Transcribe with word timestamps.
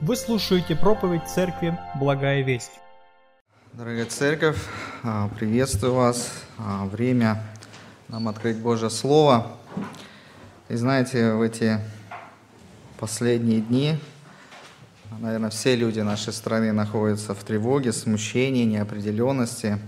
Вы 0.00 0.16
слушаете 0.16 0.74
проповедь 0.74 1.22
Церкви 1.28 1.78
«Благая 1.94 2.42
весть». 2.42 2.72
Дорогая 3.72 4.06
церковь, 4.06 4.58
а, 5.04 5.28
приветствую 5.28 5.94
вас. 5.94 6.32
А, 6.58 6.84
время 6.86 7.40
нам 8.08 8.26
открыть 8.26 8.58
Божье 8.58 8.90
Слово. 8.90 9.52
И 10.68 10.74
знаете, 10.74 11.34
в 11.34 11.40
эти 11.40 11.78
последние 12.98 13.60
дни, 13.60 13.96
наверное, 15.20 15.50
все 15.50 15.76
люди 15.76 16.00
нашей 16.00 16.32
страны 16.32 16.72
находятся 16.72 17.32
в 17.32 17.44
тревоге, 17.44 17.92
смущении, 17.92 18.64
неопределенности. 18.64 19.78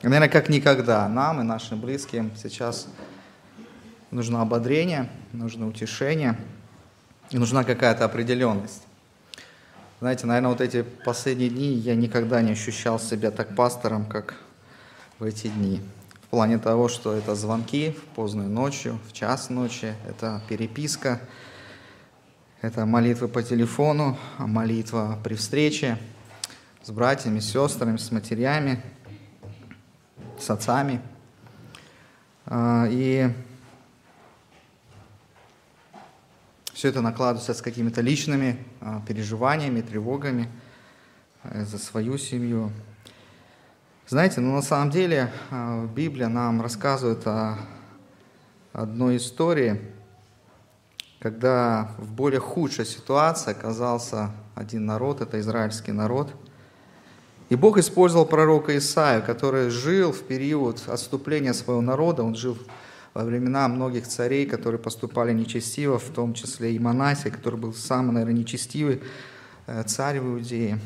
И, 0.00 0.06
наверное, 0.06 0.28
как 0.28 0.48
никогда 0.48 1.08
нам 1.08 1.40
и 1.40 1.42
нашим 1.42 1.80
близким 1.80 2.30
сейчас 2.40 2.86
нужно 4.12 4.42
ободрение, 4.42 5.10
нужно 5.32 5.66
утешение 5.66 6.38
и 7.30 7.38
нужна 7.38 7.64
какая-то 7.64 8.04
определенность. 8.04 8.85
Знаете, 9.98 10.26
наверное, 10.26 10.50
вот 10.50 10.60
эти 10.60 10.82
последние 10.82 11.48
дни 11.48 11.72
я 11.72 11.94
никогда 11.94 12.42
не 12.42 12.52
ощущал 12.52 13.00
себя 13.00 13.30
так 13.30 13.56
пастором, 13.56 14.04
как 14.04 14.34
в 15.18 15.24
эти 15.24 15.46
дни. 15.46 15.80
В 16.20 16.26
плане 16.28 16.58
того, 16.58 16.88
что 16.88 17.14
это 17.14 17.34
звонки 17.34 17.92
в 17.92 18.14
позднюю 18.14 18.50
ночью, 18.50 18.98
в 19.08 19.14
час 19.14 19.48
ночи, 19.48 19.94
это 20.06 20.42
переписка, 20.50 21.22
это 22.60 22.84
молитвы 22.84 23.26
по 23.28 23.42
телефону, 23.42 24.18
молитва 24.36 25.18
при 25.24 25.34
встрече 25.34 25.96
с 26.82 26.90
братьями, 26.90 27.40
с 27.40 27.50
сестрами, 27.50 27.96
с 27.96 28.12
матерями, 28.12 28.82
с 30.38 30.50
отцами. 30.50 31.00
А, 32.44 32.86
и 32.90 33.32
Все 36.76 36.88
это 36.88 37.00
накладывается 37.00 37.54
с 37.54 37.62
какими-то 37.62 38.02
личными 38.02 38.62
а, 38.82 39.00
переживаниями, 39.08 39.80
тревогами 39.80 40.46
а, 41.42 41.64
за 41.64 41.78
свою 41.78 42.18
семью. 42.18 42.70
Знаете, 44.06 44.42
ну 44.42 44.54
на 44.54 44.60
самом 44.60 44.90
деле 44.90 45.32
а, 45.50 45.86
Библия 45.86 46.28
нам 46.28 46.60
рассказывает 46.60 47.26
о 47.26 47.56
одной 48.74 49.16
истории, 49.16 49.80
когда 51.18 51.92
в 51.96 52.12
более 52.12 52.40
худшей 52.40 52.84
ситуации 52.84 53.52
оказался 53.52 54.32
один 54.54 54.84
народ, 54.84 55.22
это 55.22 55.40
израильский 55.40 55.92
народ. 55.92 56.34
И 57.48 57.56
Бог 57.56 57.78
использовал 57.78 58.26
пророка 58.26 58.76
Исаию, 58.76 59.24
который 59.24 59.70
жил 59.70 60.12
в 60.12 60.24
период 60.24 60.82
отступления 60.88 61.54
своего 61.54 61.80
народа, 61.80 62.22
он 62.22 62.34
жил 62.34 62.58
во 63.16 63.24
времена 63.24 63.66
многих 63.66 64.06
царей, 64.06 64.44
которые 64.44 64.78
поступали 64.78 65.32
нечестиво, 65.32 65.98
в 65.98 66.10
том 66.10 66.34
числе 66.34 66.74
и 66.74 66.78
Манасия, 66.78 67.30
который 67.30 67.58
был 67.58 67.72
самый, 67.72 68.12
наверное, 68.12 68.40
нечестивый 68.40 69.00
э, 69.66 69.84
царь 69.84 70.20
в 70.20 70.34
Иудее. 70.34 70.78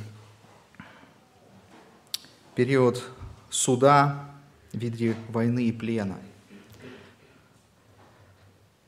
Период 2.55 3.03
суда 3.50 4.31
в 4.72 4.78
виде 4.78 5.17
войны 5.28 5.64
и 5.64 5.72
плена. 5.72 6.19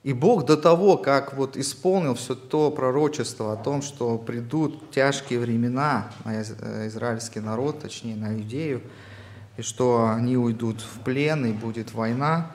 И 0.04 0.12
Бог 0.12 0.46
до 0.46 0.56
того, 0.56 0.96
как 0.96 1.34
вот 1.34 1.56
исполнил 1.56 2.14
все 2.14 2.36
то 2.36 2.70
пророчество 2.70 3.52
о 3.52 3.56
том, 3.56 3.82
что 3.82 4.18
придут 4.18 4.92
тяжкие 4.92 5.40
времена 5.40 6.12
на 6.24 6.42
э, 6.42 6.86
израильский 6.86 7.40
народ, 7.40 7.80
точнее 7.80 8.14
на 8.14 8.36
Иудею, 8.36 8.82
и 9.56 9.62
что 9.62 10.08
они 10.08 10.36
уйдут 10.36 10.80
в 10.80 11.00
плен, 11.00 11.44
и 11.44 11.52
будет 11.52 11.92
война, 11.92 12.52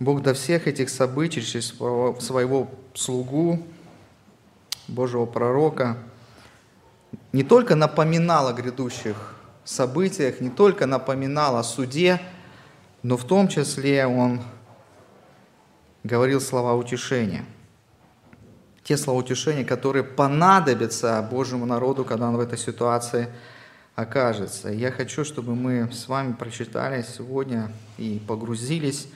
Бог 0.00 0.22
до 0.22 0.32
всех 0.32 0.66
этих 0.66 0.88
событий 0.88 1.42
через 1.42 1.68
своего 1.68 2.70
слугу, 2.94 3.62
Божьего 4.88 5.26
пророка, 5.26 5.98
не 7.32 7.42
только 7.42 7.74
напоминал 7.74 8.48
о 8.48 8.54
грядущих 8.54 9.36
событиях, 9.62 10.40
не 10.40 10.48
только 10.48 10.86
напоминал 10.86 11.56
о 11.56 11.62
суде, 11.62 12.18
но 13.02 13.18
в 13.18 13.24
том 13.24 13.46
числе 13.46 14.06
он 14.06 14.40
говорил 16.02 16.40
слова 16.40 16.74
утешения. 16.74 17.44
Те 18.82 18.96
слова 18.96 19.18
утешения, 19.20 19.66
которые 19.66 20.02
понадобятся 20.02 21.28
Божьему 21.30 21.66
народу, 21.66 22.06
когда 22.06 22.28
он 22.28 22.38
в 22.38 22.40
этой 22.40 22.56
ситуации 22.56 23.28
окажется. 23.96 24.70
Я 24.70 24.90
хочу, 24.92 25.26
чтобы 25.26 25.54
мы 25.54 25.92
с 25.92 26.08
вами 26.08 26.32
прочитали 26.32 27.02
сегодня 27.02 27.70
и 27.98 28.20
погрузились 28.26 29.06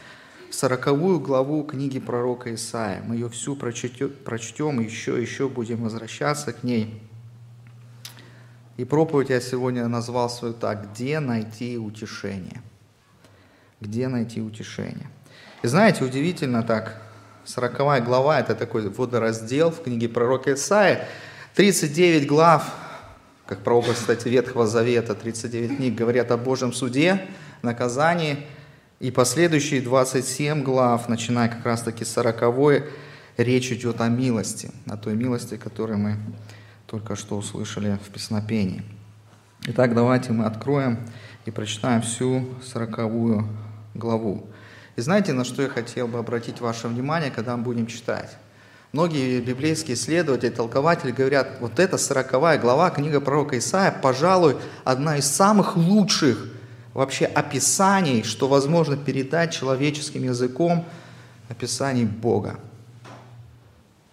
сороковую 0.55 1.21
главу 1.21 1.65
книги 1.65 1.99
пророка 1.99 2.55
Исаия. 2.55 3.03
Мы 3.05 3.17
ее 3.17 3.29
всю 3.29 3.57
прочтем, 3.57 4.81
еще, 4.81 5.21
еще 5.21 5.49
будем 5.49 5.83
возвращаться 5.83 6.53
к 6.53 6.63
ней. 6.63 7.03
И 8.77 8.85
проповедь 8.85 9.31
я 9.31 9.41
сегодня 9.41 9.87
назвал 9.89 10.31
свою 10.31 10.55
так 10.55 10.93
«Где 10.93 11.21
найти 11.21 11.79
утешение?» 11.79 12.63
Где 13.81 14.09
найти 14.09 14.41
утешение? 14.41 15.11
И 15.63 15.67
знаете, 15.67 16.05
удивительно 16.05 16.63
так, 16.63 17.03
сороковая 17.45 18.01
глава– 18.01 18.39
это 18.41 18.55
такой 18.55 18.89
водораздел 18.89 19.71
в 19.71 19.83
книге 19.83 20.09
пророка 20.09 20.55
Исаия. 20.55 21.07
39 21.55 22.27
глав, 22.27 22.73
как 23.47 23.61
прообраз, 23.61 23.97
кстати, 23.97 24.29
Ветхого 24.29 24.67
Завета, 24.67 25.15
39 25.15 25.77
книг 25.77 25.95
говорят 25.95 26.31
о 26.31 26.37
Божьем 26.37 26.73
суде, 26.73 27.27
наказании– 27.63 28.39
и 29.01 29.11
последующие 29.11 29.81
27 29.81 30.63
глав, 30.63 31.09
начиная 31.09 31.49
как 31.49 31.65
раз-таки 31.65 32.05
с 32.05 32.13
40 32.13 32.85
речь 33.37 33.73
идет 33.73 34.01
о 34.01 34.09
милости, 34.09 34.71
о 34.87 34.97
той 34.97 35.15
милости, 35.15 35.57
которую 35.57 35.99
мы 35.99 36.17
только 36.87 37.17
что 37.17 37.37
услышали 37.37 37.99
в 38.05 38.11
песнопении. 38.11 38.83
Итак, 39.67 39.95
давайте 39.95 40.33
мы 40.33 40.45
откроем 40.45 40.99
и 41.45 41.51
прочитаем 41.51 42.03
всю 42.03 42.49
40 42.63 43.45
главу. 43.95 44.47
И 44.97 45.01
знаете, 45.01 45.33
на 45.33 45.45
что 45.45 45.63
я 45.63 45.69
хотел 45.69 46.07
бы 46.07 46.19
обратить 46.19 46.61
ваше 46.61 46.87
внимание, 46.87 47.31
когда 47.31 47.57
мы 47.57 47.65
будем 47.65 47.87
читать? 47.87 48.37
Многие 48.93 49.41
библейские 49.41 49.97
исследователи, 49.97 50.51
толкователи 50.51 51.11
говорят, 51.11 51.57
вот 51.59 51.81
эта 51.81 51.99
40 51.99 52.61
глава, 52.61 52.91
книга 52.91 53.21
пророка 53.21 53.59
Исаия, 53.59 53.91
пожалуй, 53.91 54.57
одна 54.85 55.17
из 55.17 55.27
самых 55.27 55.77
лучших 55.77 56.54
вообще 56.95 57.27
описаний, 57.27 58.23
что 58.23 58.49
возможно 58.49 58.97
передать 58.97 59.53
человеческим 59.53 60.23
языком, 60.23 60.87
описаний 61.49 62.05
Бога, 62.05 62.59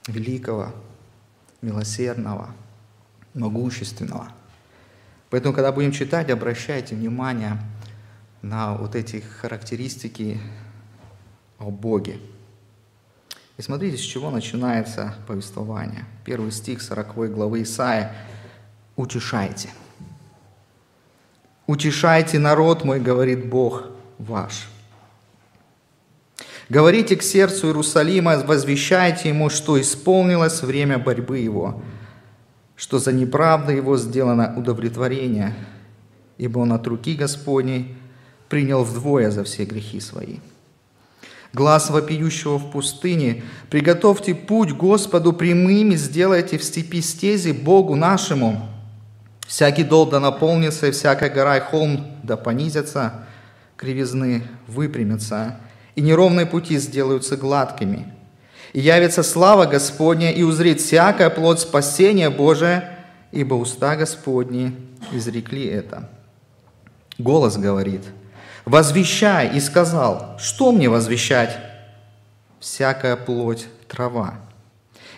великого, 0.07 0.73
милосердного, 1.61 2.49
могущественного. 3.33 4.29
Поэтому, 5.29 5.53
когда 5.53 5.71
будем 5.71 5.91
читать, 5.91 6.29
обращайте 6.29 6.95
внимание 6.95 7.57
на 8.41 8.73
вот 8.75 8.95
эти 8.95 9.23
характеристики 9.39 10.39
о 11.59 11.69
Боге. 11.69 12.19
И 13.57 13.61
смотрите, 13.61 13.97
с 13.97 14.01
чего 14.01 14.31
начинается 14.31 15.15
повествование. 15.27 16.05
Первый 16.25 16.51
стих 16.51 16.81
40 16.81 17.31
главы 17.31 17.61
Исаия. 17.61 18.13
«Утешайте». 18.95 19.69
Утешайте 21.67 22.39
народ 22.39 22.83
мой, 22.83 22.99
говорит 22.99 23.47
Бог 23.47 23.87
ваш. 24.17 24.67
Говорите 26.69 27.15
к 27.15 27.23
сердцу 27.23 27.67
Иерусалима, 27.67 28.39
возвещайте 28.45 29.29
ему, 29.29 29.49
что 29.49 29.79
исполнилось 29.79 30.63
время 30.63 30.97
борьбы 30.97 31.39
его, 31.39 31.81
что 32.75 32.97
за 32.97 33.11
неправду 33.11 33.71
его 33.71 33.97
сделано 33.97 34.53
удовлетворение, 34.57 35.53
ибо 36.37 36.59
он 36.59 36.71
от 36.71 36.87
руки 36.87 37.15
Господней 37.15 37.95
принял 38.47 38.83
вдвое 38.83 39.31
за 39.31 39.43
все 39.43 39.65
грехи 39.65 39.99
свои. 39.99 40.37
Глаз 41.53 41.89
вопиющего 41.89 42.57
в 42.57 42.71
пустыне, 42.71 43.43
приготовьте 43.69 44.33
путь 44.33 44.71
Господу 44.71 45.33
прямыми, 45.33 45.95
сделайте 45.95 46.57
в 46.57 46.63
степи 46.63 47.01
стези 47.01 47.51
Богу 47.51 47.95
нашему– 47.95 48.67
Всякий 49.51 49.83
дол 49.83 50.05
да 50.05 50.21
наполнится, 50.21 50.87
и 50.87 50.91
всякая 50.91 51.29
гора 51.29 51.57
и 51.57 51.59
холм 51.59 52.07
да 52.23 52.37
понизятся, 52.37 53.25
кривизны 53.75 54.43
выпрямятся, 54.65 55.57
и 55.93 55.99
неровные 55.99 56.45
пути 56.45 56.77
сделаются 56.77 57.35
гладкими. 57.35 58.13
И 58.71 58.79
явится 58.79 59.23
слава 59.23 59.65
Господня, 59.65 60.31
и 60.31 60.41
узрит 60.41 60.79
всякая 60.79 61.29
плоть 61.29 61.59
спасения 61.59 62.29
Божия, 62.29 62.97
ибо 63.33 63.55
уста 63.55 63.97
Господни 63.97 64.73
изрекли 65.11 65.65
это. 65.65 66.09
Голос 67.17 67.57
говорит, 67.57 68.05
«Возвещай!» 68.63 69.57
И 69.57 69.59
сказал, 69.59 70.37
«Что 70.39 70.71
мне 70.71 70.87
возвещать?» 70.87 71.57
«Всякая 72.61 73.17
плоть 73.17 73.67
трава, 73.89 74.35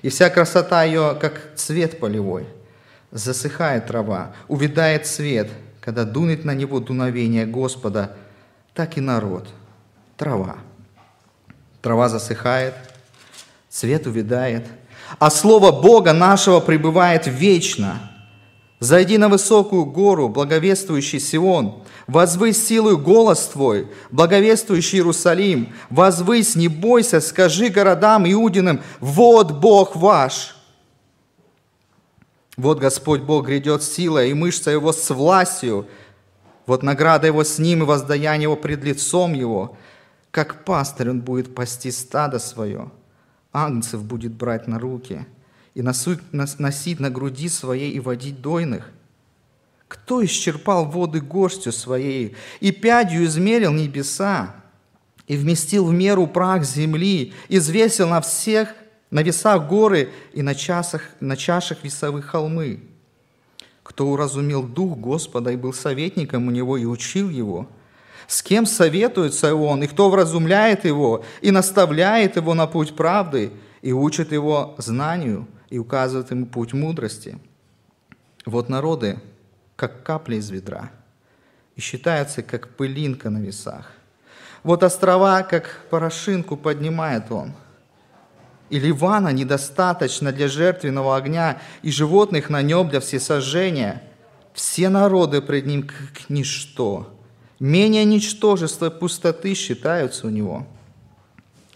и 0.02 0.10
вся 0.10 0.32
красота 0.32 0.84
ее, 0.86 1.16
как 1.22 1.52
цвет 1.56 2.00
полевой» 2.00 2.48
засыхает 3.14 3.88
трава, 3.88 4.34
увядает 4.48 5.06
свет, 5.08 5.50
когда 5.80 6.04
дунет 6.04 6.44
на 6.44 6.54
него 6.54 6.80
дуновение 6.80 7.46
Господа, 7.46 8.18
так 8.74 8.98
и 8.98 9.02
народ, 9.02 9.48
трава. 10.18 10.58
Трава 11.82 12.10
засыхает, 12.10 12.74
цвет 13.70 14.08
увядает, 14.08 14.66
а 15.20 15.30
Слово 15.30 15.72
Бога 15.72 16.12
нашего 16.12 16.60
пребывает 16.60 17.28
вечно. 17.28 18.10
Зайди 18.80 19.18
на 19.18 19.30
высокую 19.30 19.86
гору, 19.86 20.28
благовествующий 20.28 21.20
Сион, 21.20 21.84
возвысь 22.08 22.66
силою 22.66 22.98
голос 22.98 23.48
твой, 23.48 23.90
благовествующий 24.12 24.98
Иерусалим, 24.98 25.74
возвысь, 25.90 26.56
не 26.56 26.68
бойся, 26.68 27.22
скажи 27.22 27.70
городам 27.70 28.30
Иудиным, 28.30 28.82
вот 29.00 29.52
Бог 29.52 29.96
ваш. 29.96 30.53
Вот 32.56 32.80
Господь 32.80 33.22
Бог 33.22 33.48
грядет 33.48 33.84
силой, 33.84 34.30
и 34.30 34.34
мышца 34.34 34.72
Его 34.72 34.92
с 34.92 35.10
властью, 35.14 35.88
вот 36.66 36.84
награда 36.84 37.28
Его 37.28 37.44
с 37.44 37.60
Ним, 37.60 37.84
и 37.84 37.86
воздаяние 37.86 38.44
Его 38.44 38.56
пред 38.56 38.84
лицом 38.84 39.34
Его. 39.34 39.78
Как 40.32 40.66
пастырь 40.66 41.10
Он 41.10 41.22
будет 41.22 41.56
пасти 41.56 41.92
стадо 41.92 42.40
свое, 42.40 42.92
агнцев 43.52 44.04
будет 44.04 44.34
брать 44.34 44.68
на 44.68 44.80
руки– 44.80 45.26
и 45.74 45.82
носить 45.82 47.00
на 47.00 47.10
груди 47.10 47.50
своей 47.50 47.92
и 47.92 48.00
водить 48.00 48.42
дойных? 48.42 48.92
Кто 49.88 50.24
исчерпал 50.24 50.86
воды 50.86 51.22
горстью 51.22 51.72
своей 51.72 52.36
и 52.60 52.72
пядью 52.72 53.26
измерил 53.26 53.74
небеса, 53.74 54.56
и 55.28 55.38
вместил 55.38 55.86
в 55.86 55.94
меру 55.94 56.28
прах 56.28 56.64
земли, 56.64 57.34
извесил 57.48 58.10
на 58.10 58.20
всех, 58.22 58.74
на 59.14 59.22
весах 59.24 59.68
горы 59.68 60.10
и 60.34 60.42
на, 60.42 60.54
часах, 60.56 61.04
на 61.22 61.38
чашах 61.38 61.84
весовых 61.84 62.26
холмы? 62.26 62.82
Кто 63.82 64.08
уразумел 64.08 64.64
дух 64.64 64.98
Господа 64.98 65.52
и 65.52 65.56
был 65.56 65.74
советником 65.74 66.48
у 66.48 66.52
него 66.52 66.76
и 66.76 66.86
учил 66.86 67.30
его? 67.30 67.68
С 68.28 68.44
кем 68.44 68.66
советуется 68.66 69.56
он, 69.56 69.84
и 69.84 69.88
кто 69.88 70.10
вразумляет 70.10 70.84
его, 70.86 71.24
и 71.42 71.52
наставляет 71.52 72.36
его 72.36 72.54
на 72.54 72.68
путь 72.68 72.96
правды, 72.96 73.52
и 73.82 73.94
учит 73.94 74.34
его 74.34 74.76
знанию– 74.78 75.48
и 75.74 75.80
указывает 75.80 76.30
ему 76.30 76.46
путь 76.46 76.74
мудрости. 76.74 77.40
Вот 78.46 78.70
народы, 78.70 79.20
как 79.76 80.04
капли 80.04 80.36
из 80.36 80.52
ведра, 80.52 80.92
и 81.76 81.82
считаются, 81.82 82.44
как 82.44 82.70
пылинка 82.76 83.32
на 83.32 83.40
весах. 83.40 83.92
Вот 84.62 84.84
острова, 84.84 85.42
как 85.42 85.88
порошинку 85.90 86.58
поднимает 86.58 87.32
он. 87.32 87.54
И 88.74 88.80
Ливана 88.80 89.30
недостаточно 89.30 90.32
для 90.32 90.48
жертвенного 90.48 91.16
огня, 91.16 91.62
и 91.84 91.92
животных 91.92 92.50
на 92.50 92.64
нем 92.64 92.90
для 92.90 93.02
всесожжения. 93.02 94.02
Все 94.52 94.90
народы 94.90 95.44
пред 95.44 95.68
ним 95.68 95.84
как 95.84 96.28
ничто. 96.28 97.16
Менее 97.60 98.04
ничтожества 98.04 98.90
пустоты 98.90 99.54
считаются 99.54 100.26
у 100.26 100.32
него. 100.32 100.66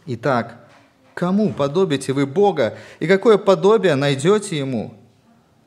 Итак, 0.07 0.67
Кому 1.13 1.53
подобите 1.53 2.13
вы 2.13 2.25
Бога, 2.25 2.79
и 2.99 3.05
какое 3.05 3.38
подобие 3.38 3.94
найдете 3.94 4.57
Ему? 4.57 4.95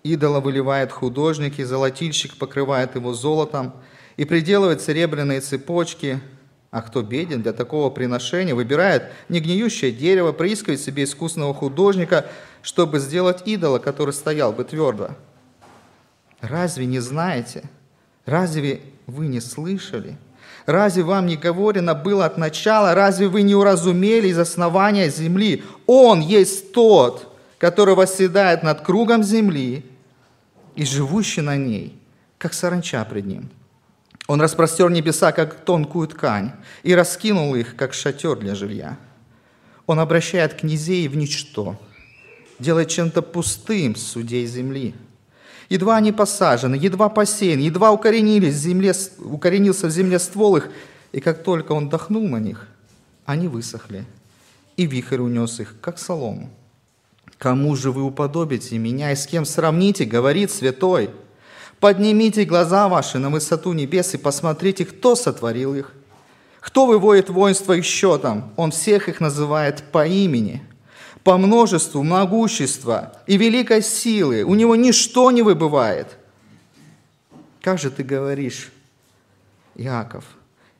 Идола 0.03 0.41
выливает 0.41 0.91
художник, 0.91 1.61
и 1.61 1.65
золотильщик 1.65 2.39
покрывает 2.39 2.97
его 2.97 3.15
золотом, 3.15 3.75
и 4.17 4.25
приделывает 4.25 4.81
серебряные 4.81 5.41
цепочки. 5.41 6.21
А 6.71 6.83
кто 6.83 7.03
беден 7.03 7.43
для 7.43 7.53
такого 7.53 7.91
приношения, 7.91 8.55
выбирает 8.55 9.11
негниющее 9.29 9.91
дерево, 9.91 10.33
приискивает 10.33 10.81
себе 10.81 11.05
искусного 11.05 11.53
художника, 11.53 12.27
чтобы 12.63 13.01
сделать 13.01 13.43
идола, 13.47 13.79
который 13.79 14.15
стоял 14.15 14.53
бы 14.53 14.63
твердо. 14.63 15.11
Разве 16.41 16.87
не 16.87 17.01
знаете? 17.01 17.65
Разве 18.25 18.81
вы 19.07 19.27
не 19.27 19.41
слышали? 19.41 20.17
Разве 20.65 21.03
вам 21.03 21.27
не 21.27 21.37
говорено 21.37 21.95
было 21.95 22.27
от 22.27 22.39
начала? 22.39 22.95
Разве 22.95 23.27
вы 23.27 23.43
не 23.43 23.57
уразумели 23.57 24.29
из 24.29 24.39
основания 24.39 25.11
земли? 25.11 25.65
Он 25.87 26.21
есть 26.21 26.73
тот, 26.73 27.35
который 27.59 27.95
восседает 27.97 28.63
над 28.63 28.83
кругом 28.83 29.25
земли 29.25 29.85
и 30.77 30.85
живущий 30.85 31.41
на 31.41 31.57
ней, 31.57 31.99
как 32.39 32.55
саранча 32.55 33.05
пред 33.05 33.27
ним. 33.27 33.51
Он 34.27 34.41
распростер 34.41 34.91
небеса, 34.91 35.33
как 35.33 35.65
тонкую 35.65 36.09
ткань, 36.09 36.53
и 36.83 36.95
раскинул 36.95 37.55
их, 37.55 37.77
как 37.77 37.95
шатер 37.95 38.37
для 38.37 38.55
жилья. 38.55 38.99
Он 39.87 39.99
обращает 39.99 40.55
князей 40.55 41.09
в 41.09 41.17
ничто, 41.17 41.81
делает 42.59 42.89
чем-то 42.89 43.23
пустым 43.23 43.97
судей 43.97 44.47
земли– 44.47 44.95
Едва 45.71 45.97
они 45.97 46.11
посажены, 46.11 46.75
едва 46.75 47.09
посеяны, 47.09 47.61
едва 47.61 47.93
укоренились 47.93 48.55
в 48.55 48.59
земле, 48.59 48.93
укоренился 49.19 49.87
в 49.87 49.91
земле 49.91 50.19
ствол 50.19 50.57
их, 50.57 50.69
и 51.13 51.21
как 51.21 51.45
только 51.45 51.73
он 51.73 51.89
дохнул 51.89 52.29
на 52.29 52.39
них, 52.39 52.67
они 53.25 53.47
высохли, 53.47 54.05
и 54.77 54.87
вихрь 54.87 55.21
унес 55.21 55.61
их, 55.61 55.77
как 55.81 55.99
солому. 56.01 56.51
Кому 57.39 57.77
же 57.77 57.93
вы 57.93 58.03
уподобите 58.03 58.79
меня 58.79 59.13
и 59.13 59.17
с 59.17 59.27
кем 59.27 59.45
сравните, 59.45 60.05
говорит 60.05 60.51
святой? 60.51 61.11
Поднимите 61.81 62.45
глаза 62.45 62.89
ваши 62.89 63.19
на 63.19 63.31
высоту 63.31 63.73
небес 63.73 64.15
и 64.15 64.19
посмотрите, 64.19 64.85
кто 64.85 65.17
сотворил 65.17 65.75
их. 65.75 65.93
Кто 66.61 66.87
выводит 66.87 67.31
воинство 67.31 67.73
их 67.73 67.85
счетом? 67.85 68.53
Он 68.57 68.71
всех 68.71 69.09
их 69.09 69.21
называет 69.21 69.83
по 69.91 70.07
имени– 70.07 70.63
по 71.25 71.37
множеству 71.37 72.03
могущества 72.03 73.13
и 73.27 73.37
великой 73.37 73.83
силы. 73.83 74.43
У 74.43 74.55
него 74.55 74.77
ничто 74.77 75.31
не 75.31 75.43
выбывает. 75.43 76.17
Как 77.61 77.79
же 77.79 77.91
ты 77.91 78.03
говоришь, 78.03 78.73
Иаков, 79.75 80.25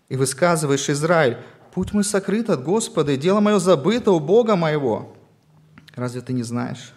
и 0.09 0.17
высказываешь, 0.17 0.89
Израиль, 0.89 1.37
путь 1.75 1.93
мой 1.93 2.05
сокрыт 2.05 2.49
от 2.49 2.63
Господа, 2.63 3.13
и 3.13 3.17
дело 3.17 3.41
мое 3.41 3.59
забыто 3.59 4.13
у 4.13 4.21
Бога 4.21 4.57
моего. 4.57 5.15
Разве 5.95 6.23
ты 6.23 6.33
не 6.33 6.43
знаешь? 6.43 6.93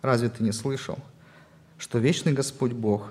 Разве 0.00 0.28
ты 0.28 0.44
не 0.44 0.52
слышал, 0.52 0.98
что 1.78 1.98
вечный 1.98 2.32
Господь 2.32 2.72
Бог, 2.72 3.10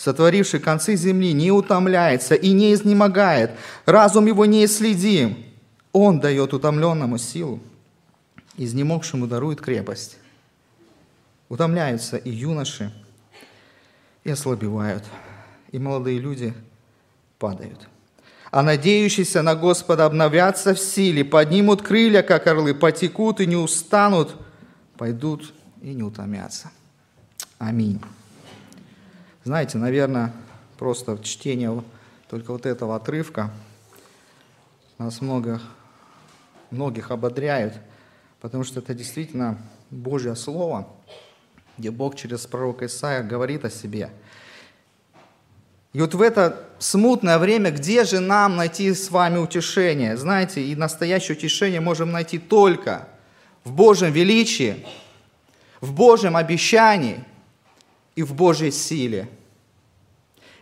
сотворивший 0.00 0.60
концы 0.60 0.96
земли, 0.96 1.34
не 1.34 1.52
утомляется 1.52 2.34
и 2.34 2.52
не 2.52 2.72
изнемогает, 2.72 3.50
разум 3.84 4.26
его 4.26 4.46
не 4.46 4.64
исследим, 4.64 5.36
Он 5.92 6.20
дает 6.20 6.54
утомленному 6.54 7.18
силу 7.18 7.60
изнемогшему 8.56 9.26
дарует 9.26 9.60
крепость. 9.60 10.18
Утомляются 11.48 12.16
и 12.16 12.30
юноши, 12.30 12.92
и 14.22 14.30
ослабевают, 14.30 15.04
и 15.72 15.78
молодые 15.78 16.18
люди 16.18 16.54
падают. 17.38 17.88
А 18.50 18.62
надеющиеся 18.62 19.42
на 19.42 19.54
Господа 19.54 20.04
обновятся 20.04 20.74
в 20.74 20.78
силе, 20.78 21.24
поднимут 21.24 21.82
крылья, 21.82 22.22
как 22.22 22.46
орлы, 22.46 22.74
потекут 22.74 23.40
и 23.40 23.46
не 23.46 23.56
устанут, 23.56 24.36
пойдут 24.96 25.52
и 25.80 25.94
не 25.94 26.02
утомятся. 26.02 26.70
Аминь. 27.58 28.00
Знаете, 29.44 29.78
наверное, 29.78 30.32
просто 30.78 31.18
чтение 31.22 31.82
только 32.28 32.52
вот 32.52 32.66
этого 32.66 32.96
отрывка 32.96 33.50
нас 34.98 35.20
много, 35.20 35.60
многих 36.70 37.10
ободряют– 37.10 37.74
потому 38.40 38.64
что 38.64 38.80
это 38.80 38.94
действительно 38.94 39.58
Божье 39.90 40.34
Слово, 40.34 40.88
где 41.78 41.90
Бог 41.90 42.16
через 42.16 42.46
пророка 42.46 42.86
Исаия 42.86 43.22
говорит 43.22 43.64
о 43.64 43.70
себе. 43.70 44.10
И 45.92 46.00
вот 46.00 46.14
в 46.14 46.22
это 46.22 46.68
смутное 46.78 47.38
время, 47.38 47.70
где 47.70 48.04
же 48.04 48.20
нам 48.20 48.56
найти 48.56 48.94
с 48.94 49.10
вами 49.10 49.38
утешение? 49.38 50.16
Знаете, 50.16 50.62
и 50.62 50.76
настоящее 50.76 51.36
утешение 51.36 51.80
можем 51.80 52.12
найти 52.12 52.38
только 52.38 53.08
в 53.64 53.72
Божьем 53.72 54.12
величии, 54.12 54.86
в 55.80 55.92
Божьем 55.92 56.36
обещании 56.36 57.24
и 58.20 58.22
в 58.22 58.34
Божьей 58.34 58.70
силе. 58.70 59.30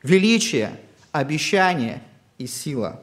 Величие, 0.05 0.79
обещание 1.11 2.05
и 2.39 2.47
сила. 2.47 3.03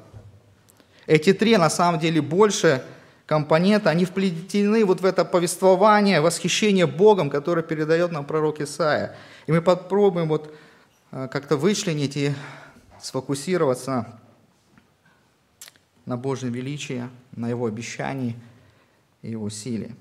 Эти 1.08 1.34
три 1.34 1.58
на 1.58 1.70
самом 1.70 2.00
деле 2.00 2.22
больше 2.22 2.82
компоненты, 3.26 3.90
они 3.90 4.06
вплетены 4.06 4.86
вот 4.86 5.02
в 5.02 5.06
это 5.06 5.26
повествование, 5.26 6.22
восхищение 6.22 6.88
Богом, 6.88 7.30
которое 7.30 7.64
передает 7.64 8.14
нам 8.14 8.26
пророк 8.26 8.62
Исаия. 8.62 9.18
И 9.46 9.52
мы 9.52 9.62
попробуем 9.62 10.30
вот 10.30 10.56
э, 11.12 11.28
как-то 11.30 11.58
вычленить 11.58 12.16
и 12.16 12.34
сфокусироваться 13.02 14.22
на 16.06 16.16
Божьем 16.16 16.54
величии, 16.54 17.10
на 17.34 17.50
Его 17.50 17.66
обещании 17.66 18.38
и 19.22 19.32
Его 19.32 19.50
силе. 19.50 19.98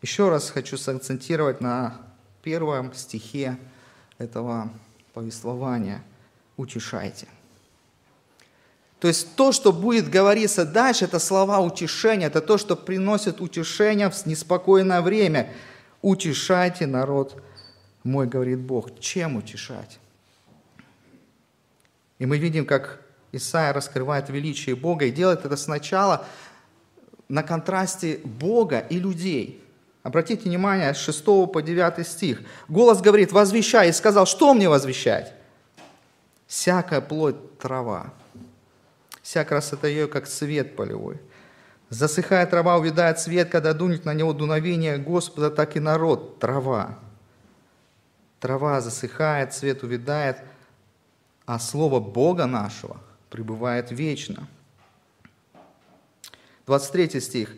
Еще 0.00 0.28
раз 0.28 0.48
хочу 0.48 0.76
сакцентировать 0.76 1.60
на 1.60 2.07
первом 2.42 2.94
стихе 2.94 3.58
этого 4.18 4.70
повествования 5.14 6.02
«Утешайте». 6.56 7.28
То 9.00 9.06
есть 9.06 9.36
то, 9.36 9.52
что 9.52 9.72
будет 9.72 10.10
говориться 10.10 10.64
дальше, 10.64 11.04
это 11.04 11.20
слова 11.20 11.60
утешения, 11.60 12.26
это 12.26 12.40
то, 12.40 12.58
что 12.58 12.74
приносит 12.74 13.40
утешение 13.40 14.10
в 14.10 14.26
неспокойное 14.26 15.02
время. 15.02 15.52
Утешайте 16.02 16.86
народ 16.86 17.40
мой, 18.02 18.26
говорит 18.26 18.58
Бог. 18.58 18.98
Чем 18.98 19.36
утешать? 19.36 20.00
И 22.18 22.26
мы 22.26 22.38
видим, 22.38 22.66
как 22.66 23.00
Исаия 23.30 23.72
раскрывает 23.72 24.28
величие 24.30 24.74
Бога 24.74 25.04
и 25.04 25.12
делает 25.12 25.44
это 25.44 25.56
сначала 25.56 26.26
на 27.28 27.42
контрасте 27.42 28.20
Бога 28.24 28.80
и 28.80 28.98
людей. 28.98 29.62
Обратите 30.08 30.48
внимание, 30.48 30.94
с 30.94 30.96
6 30.96 31.22
по 31.52 31.60
9 31.60 32.06
стих. 32.06 32.40
Голос 32.66 33.02
говорит, 33.02 33.30
возвещай, 33.30 33.90
и 33.90 33.92
сказал, 33.92 34.24
что 34.24 34.54
мне 34.54 34.66
возвещать? 34.66 35.34
Всякая 36.46 37.02
плоть 37.02 37.58
трава, 37.58 38.14
вся 39.20 39.44
красота 39.44 39.86
ее, 39.86 40.08
как 40.08 40.26
цвет 40.26 40.76
полевой. 40.76 41.20
Засыхая 41.90 42.46
трава, 42.46 42.78
увядает 42.78 43.20
цвет, 43.20 43.50
когда 43.50 43.74
дунет 43.74 44.06
на 44.06 44.14
него 44.14 44.32
дуновение 44.32 44.96
Господа, 44.96 45.50
так 45.50 45.76
и 45.76 45.80
народ, 45.80 46.38
трава. 46.38 46.98
Трава 48.40 48.80
засыхает, 48.80 49.52
цвет 49.52 49.82
увядает, 49.82 50.38
а 51.44 51.58
слово 51.58 52.00
Бога 52.00 52.46
нашего 52.46 52.96
пребывает 53.28 53.90
вечно. 53.90 54.48
23 56.64 57.20
стих. 57.20 57.50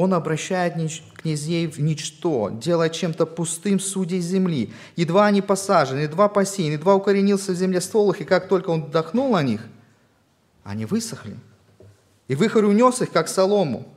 Он 0.00 0.14
обращает 0.14 0.74
князей 1.16 1.66
в 1.66 1.80
ничто, 1.80 2.50
делая 2.50 2.88
чем-то 2.88 3.26
пустым 3.26 3.80
судей 3.80 4.20
земли. 4.20 4.72
Едва 4.94 5.26
они 5.26 5.42
посажены, 5.42 6.02
едва 6.02 6.28
посеяны, 6.28 6.74
едва 6.74 6.94
укоренился 6.94 7.50
в 7.50 7.56
земле 7.56 7.80
ствол 7.80 8.12
и 8.12 8.22
как 8.22 8.46
только 8.46 8.70
он 8.70 8.84
вдохнул 8.84 9.32
на 9.32 9.42
них, 9.42 9.60
они 10.62 10.84
высохли. 10.84 11.36
И 12.28 12.36
выхорь 12.36 12.66
унес 12.66 13.02
их, 13.02 13.10
как 13.10 13.26
солому. 13.26 13.88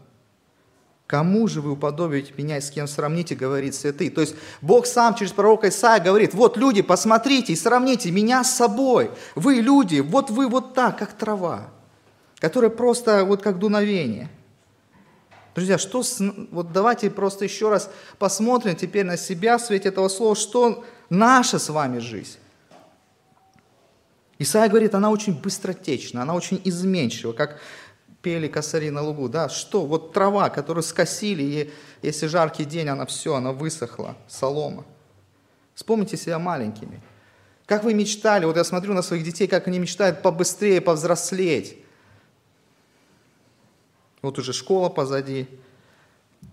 Кому 1.05 1.47
же 1.47 1.61
вы 1.61 1.73
уподобите 1.73 2.33
меня 2.35 2.57
и 2.57 2.61
с 2.61 2.71
кем 2.71 2.87
сравните, 2.87 3.35
говорит 3.35 3.75
святый. 3.75 4.09
То 4.09 4.21
есть 4.21 4.33
Бог 4.59 4.87
сам 4.87 5.13
через 5.13 5.33
пророка 5.33 5.69
Исаия 5.69 6.03
говорит, 6.03 6.33
вот 6.33 6.57
люди, 6.57 6.81
посмотрите 6.81 7.53
и 7.53 7.55
сравните 7.55 8.09
меня 8.09 8.43
с 8.43 8.55
собой. 8.55 9.11
Вы 9.35 9.57
люди, 9.57 9.99
вот 9.99 10.31
вы 10.31 10.47
вот 10.47 10.73
так, 10.73 10.97
как 10.97 11.13
трава, 11.13 11.69
которая 12.39 12.71
просто 12.71 13.23
вот 13.23 13.43
как 13.43 13.59
дуновение. 13.59 14.31
Друзья, 15.53 15.77
что 15.77 16.01
с, 16.01 16.21
вот 16.51 16.71
давайте 16.71 17.09
просто 17.09 17.43
еще 17.43 17.69
раз 17.69 17.89
посмотрим 18.17 18.75
теперь 18.75 19.05
на 19.05 19.17
себя 19.17 19.57
в 19.57 19.61
свете 19.61 19.89
этого 19.89 20.07
слова, 20.07 20.35
что 20.35 20.85
наша 21.09 21.59
с 21.59 21.69
вами 21.69 21.99
жизнь. 21.99 22.37
Исаия 24.39 24.69
говорит, 24.69 24.95
она 24.95 25.11
очень 25.11 25.39
быстротечна, 25.39 26.21
она 26.21 26.33
очень 26.33 26.61
изменчива, 26.63 27.33
как 27.33 27.59
пели 28.21 28.47
косари 28.47 28.89
на 28.89 29.01
лугу, 29.01 29.27
да, 29.29 29.49
что, 29.49 29.85
вот 29.85 30.13
трава, 30.13 30.49
которую 30.49 30.83
скосили, 30.83 31.43
и 31.43 31.73
если 32.01 32.27
жаркий 32.27 32.65
день, 32.65 32.87
она 32.87 33.05
все, 33.05 33.35
она 33.35 33.51
высохла, 33.51 34.15
солома. 34.27 34.85
Вспомните 35.75 36.17
себя 36.17 36.39
маленькими. 36.39 37.01
Как 37.65 37.83
вы 37.83 37.93
мечтали, 37.93 38.45
вот 38.45 38.57
я 38.57 38.63
смотрю 38.63 38.93
на 38.93 39.01
своих 39.01 39.23
детей, 39.23 39.47
как 39.47 39.67
они 39.67 39.79
мечтают 39.79 40.21
побыстрее 40.21 40.81
повзрослеть. 40.81 41.77
Вот 44.21 44.37
уже 44.39 44.53
школа 44.53 44.89
позади, 44.89 45.47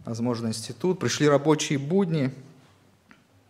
возможно, 0.04 0.48
институт, 0.48 0.98
пришли 0.98 1.28
рабочие 1.28 1.78
будни, 1.78 2.32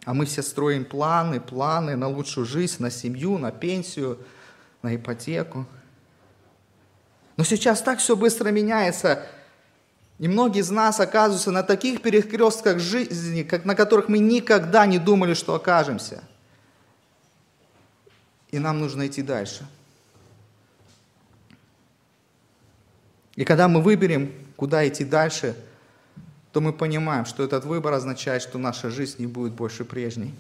а 0.05 0.15
мы 0.15 0.27
все 0.27 0.43
строим 0.43 0.85
планы, 0.85 1.41
планы 1.41 1.97
на 1.97 2.09
лучшую 2.09 2.47
жизнь, 2.47 2.83
на 2.83 2.91
семью, 2.91 3.39
на 3.39 3.51
пенсию, 3.51 4.19
на 4.83 4.95
ипотеку– 4.95 5.67
но 7.39 7.45
сейчас 7.45 7.81
так 7.81 8.01
все 8.01 8.17
быстро 8.17 8.51
меняется. 8.51 9.25
И 10.19 10.27
многие 10.27 10.59
из 10.59 10.71
нас 10.71 10.99
оказываются 10.99 11.53
на 11.53 11.63
таких 11.63 12.03
перекрестках 12.03 12.81
жизни, 12.81 13.45
как, 13.45 13.65
на 13.65 13.77
которых 13.77 14.09
мы 14.09 14.19
никогда 14.19 14.87
не 14.87 14.99
думали, 14.99 15.35
что 15.35 15.55
окажемся. 15.55 16.25
И 18.51 18.59
нам 18.59 18.81
нужно 18.81 19.07
идти 19.07 19.23
дальше. 19.23 19.69
И 23.39 23.45
когда 23.45 23.69
мы 23.69 23.81
выберем, 23.81 24.33
куда 24.57 24.87
идти 24.89 25.05
дальше, 25.05 25.55
то 26.51 26.61
мы 26.61 26.73
понимаем, 26.73 27.25
что 27.25 27.45
этот 27.45 27.65
выбор 27.65 27.93
означает, 27.93 28.43
что 28.43 28.59
наша 28.59 28.91
жизнь 28.91 29.15
не 29.21 29.29
будет 29.29 29.53
больше 29.53 29.85
прежней. 29.85 30.35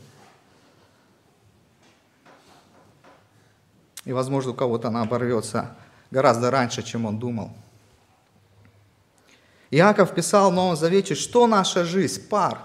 И, 4.05 4.12
возможно, 4.12 4.50
у 4.50 4.55
кого-то 4.55 4.88
она 4.88 5.02
оборвется 5.02 5.76
гораздо 6.11 6.50
раньше, 6.50 6.83
чем 6.83 7.07
он 7.07 7.21
думал. 7.21 7.52
Иаков 9.71 10.12
писал 10.12 10.50
в 10.50 10.55
Новом 10.55 10.75
Завете, 10.75 11.14
что 11.14 11.47
наша 11.47 11.85
жизнь? 11.85 12.26
Пар. 12.26 12.59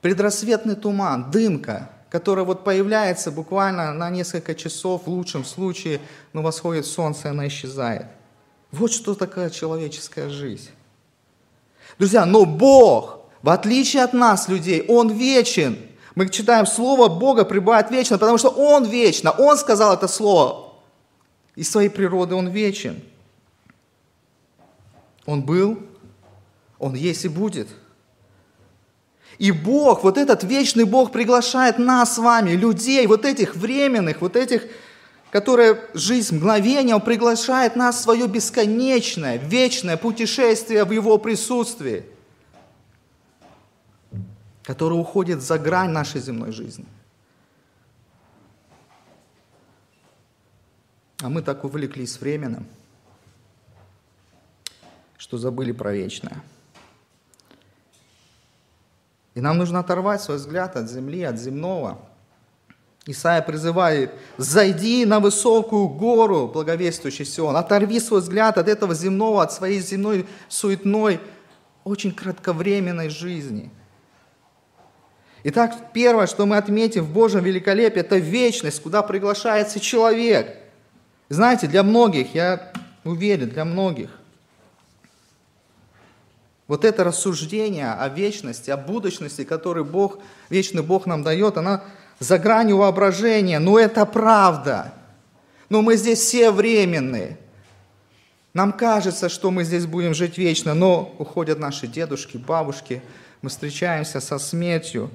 Предрассветный 0.00 0.76
туман, 0.76 1.30
дымка, 1.30 1.90
которая 2.08 2.46
вот 2.46 2.64
появляется 2.64 3.32
буквально 3.32 3.92
на 3.92 4.08
несколько 4.08 4.54
часов, 4.54 5.02
в 5.04 5.10
лучшем 5.10 5.44
случае, 5.44 6.00
но 6.32 6.40
восходит 6.40 6.86
солнце, 6.86 7.28
и 7.28 7.30
она 7.32 7.46
исчезает. 7.48 8.06
Вот 8.72 8.90
что 8.90 9.14
такое 9.14 9.50
человеческая 9.50 10.30
жизнь. 10.30 10.70
Друзья, 11.98 12.24
но 12.24 12.46
Бог, 12.46 13.20
в 13.42 13.50
отличие 13.50 14.02
от 14.02 14.14
нас, 14.14 14.48
людей, 14.48 14.84
Он 14.88 15.10
вечен. 15.10 15.78
Мы 16.14 16.28
читаем 16.28 16.66
Слово 16.66 17.08
Бога 17.08 17.44
пребывает 17.44 17.90
вечно, 17.90 18.18
потому 18.18 18.38
что 18.38 18.48
Он 18.48 18.84
вечно. 18.84 19.30
Он 19.30 19.58
сказал 19.58 19.94
это 19.94 20.08
Слово. 20.08 20.72
Из 21.54 21.70
своей 21.70 21.90
природы 21.90 22.34
Он 22.34 22.48
вечен. 22.48 23.02
Он 25.26 25.42
был, 25.42 25.78
Он 26.78 26.94
есть 26.94 27.26
и 27.26 27.28
будет. 27.28 27.68
И 29.38 29.50
Бог, 29.50 30.02
вот 30.02 30.16
этот 30.16 30.44
вечный 30.44 30.84
Бог 30.84 31.12
приглашает 31.12 31.78
нас 31.78 32.14
с 32.14 32.18
вами, 32.18 32.52
людей, 32.52 33.06
вот 33.06 33.24
этих 33.24 33.56
временных, 33.56 34.20
вот 34.20 34.36
этих, 34.36 34.66
которые 35.32 35.80
жизнь 35.94 36.36
мгновения, 36.36 36.94
Он 36.94 37.00
приглашает 37.00 37.74
нас 37.74 37.96
в 37.96 38.02
свое 38.02 38.28
бесконечное, 38.28 39.38
вечное 39.38 39.96
путешествие 39.96 40.84
в 40.84 40.92
Его 40.92 41.18
присутствии, 41.18 42.04
которое 44.62 45.00
уходит 45.00 45.42
за 45.42 45.58
грань 45.58 45.90
нашей 45.90 46.20
земной 46.20 46.52
жизни– 46.52 46.86
А 51.22 51.28
мы 51.28 51.40
так 51.40 51.62
увлеклись 51.62 52.20
временем, 52.20 52.66
что 55.16 55.38
забыли 55.38 55.70
про 55.70 55.92
вечное. 55.92 56.42
И 59.34 59.40
нам 59.40 59.56
нужно 59.56 59.78
оторвать 59.78 60.20
свой 60.20 60.38
взгляд 60.38 60.76
от 60.76 60.90
земли, 60.90 61.22
от 61.22 61.38
земного. 61.38 62.00
Исаия 63.06 63.42
призывает, 63.42 64.12
зайди 64.36 65.04
на 65.04 65.18
высокую 65.18 65.88
гору, 65.88 66.46
благовествующий 66.46 67.24
Сион, 67.24 67.56
оторви 67.56 67.98
свой 67.98 68.20
взгляд 68.20 68.58
от 68.58 68.68
этого 68.68 68.94
земного, 68.94 69.42
от 69.42 69.52
своей 69.52 69.80
земной 69.80 70.26
суетной, 70.48 71.20
очень 71.84 72.12
кратковременной 72.12 73.08
жизни. 73.08 73.70
Итак, 75.44 75.74
первое, 75.92 76.28
что 76.28 76.46
мы 76.46 76.56
отметим 76.56 77.04
в 77.04 77.12
Божьем 77.12 77.42
великолепии, 77.42 77.98
это 77.98 78.18
вечность, 78.18 78.80
куда 78.82 79.02
приглашается 79.02 79.80
человек– 79.80 80.58
знаете, 81.32 81.66
для 81.66 81.82
многих, 81.82 82.34
я 82.34 82.72
уверен, 83.04 83.48
для 83.48 83.64
многих, 83.64 84.10
вот 86.68 86.84
это 86.84 87.04
рассуждение 87.04 87.90
о 87.90 88.06
вечности, 88.10 88.70
о 88.70 88.76
будущности, 88.76 89.42
которую 89.44 89.86
Бог, 89.86 90.18
вечный 90.50 90.82
Бог 90.82 91.06
нам 91.06 91.22
дает, 91.22 91.56
она 91.56 91.84
за 92.22 92.38
гранью 92.38 92.78
воображения. 92.78 93.58
Но 93.58 93.78
это 93.78 94.06
правда. 94.06 94.92
Но 95.68 95.82
мы 95.82 95.96
здесь 95.96 96.20
все 96.20 96.50
временные. 96.50 97.38
Нам 98.54 98.72
кажется, 98.72 99.28
что 99.28 99.50
мы 99.50 99.64
здесь 99.64 99.86
будем 99.86 100.14
жить 100.14 100.38
вечно, 100.38 100.74
но 100.74 101.14
уходят 101.18 101.58
наши 101.58 101.86
дедушки, 101.86 102.36
бабушки, 102.36 103.02
мы 103.40 103.48
встречаемся 103.48 104.20
со 104.20 104.38
смертью. 104.38 105.10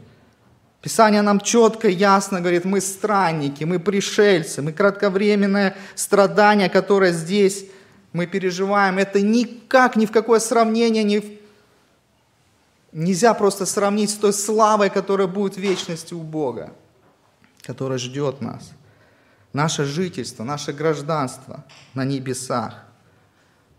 Писание 0.82 1.22
нам 1.22 1.40
четко 1.40 1.88
ясно 1.88 2.42
говорит, 2.42 2.66
мы 2.66 2.82
странники, 2.82 3.64
мы 3.64 3.80
пришельцы, 3.80 4.62
мы 4.62 4.74
кратковременное 4.74 5.76
страдание, 5.96 6.70
которое 6.70 7.14
здесь 7.14 7.66
мы 8.12 8.26
переживаем. 8.26 8.98
Это 8.98 9.22
никак, 9.22 9.96
ни 9.96 10.06
в 10.06 10.12
какое 10.12 10.40
сравнение 10.40 11.04
не... 11.04 11.40
Нельзя 12.92 13.34
просто 13.34 13.66
сравнить 13.66 14.10
с 14.10 14.16
той 14.16 14.34
славой, 14.34 14.90
которая 14.90 15.28
будет 15.28 15.56
в 15.56 15.60
вечности 15.60 16.14
у 16.14 16.22
Бога, 16.22 16.74
которая 17.68 17.98
ждет 17.98 18.40
нас. 18.40 18.72
Наше 19.52 19.84
жительство, 19.84 20.46
наше 20.46 20.72
гражданство 20.72 21.66
на 21.94 22.06
небесах 22.06 22.86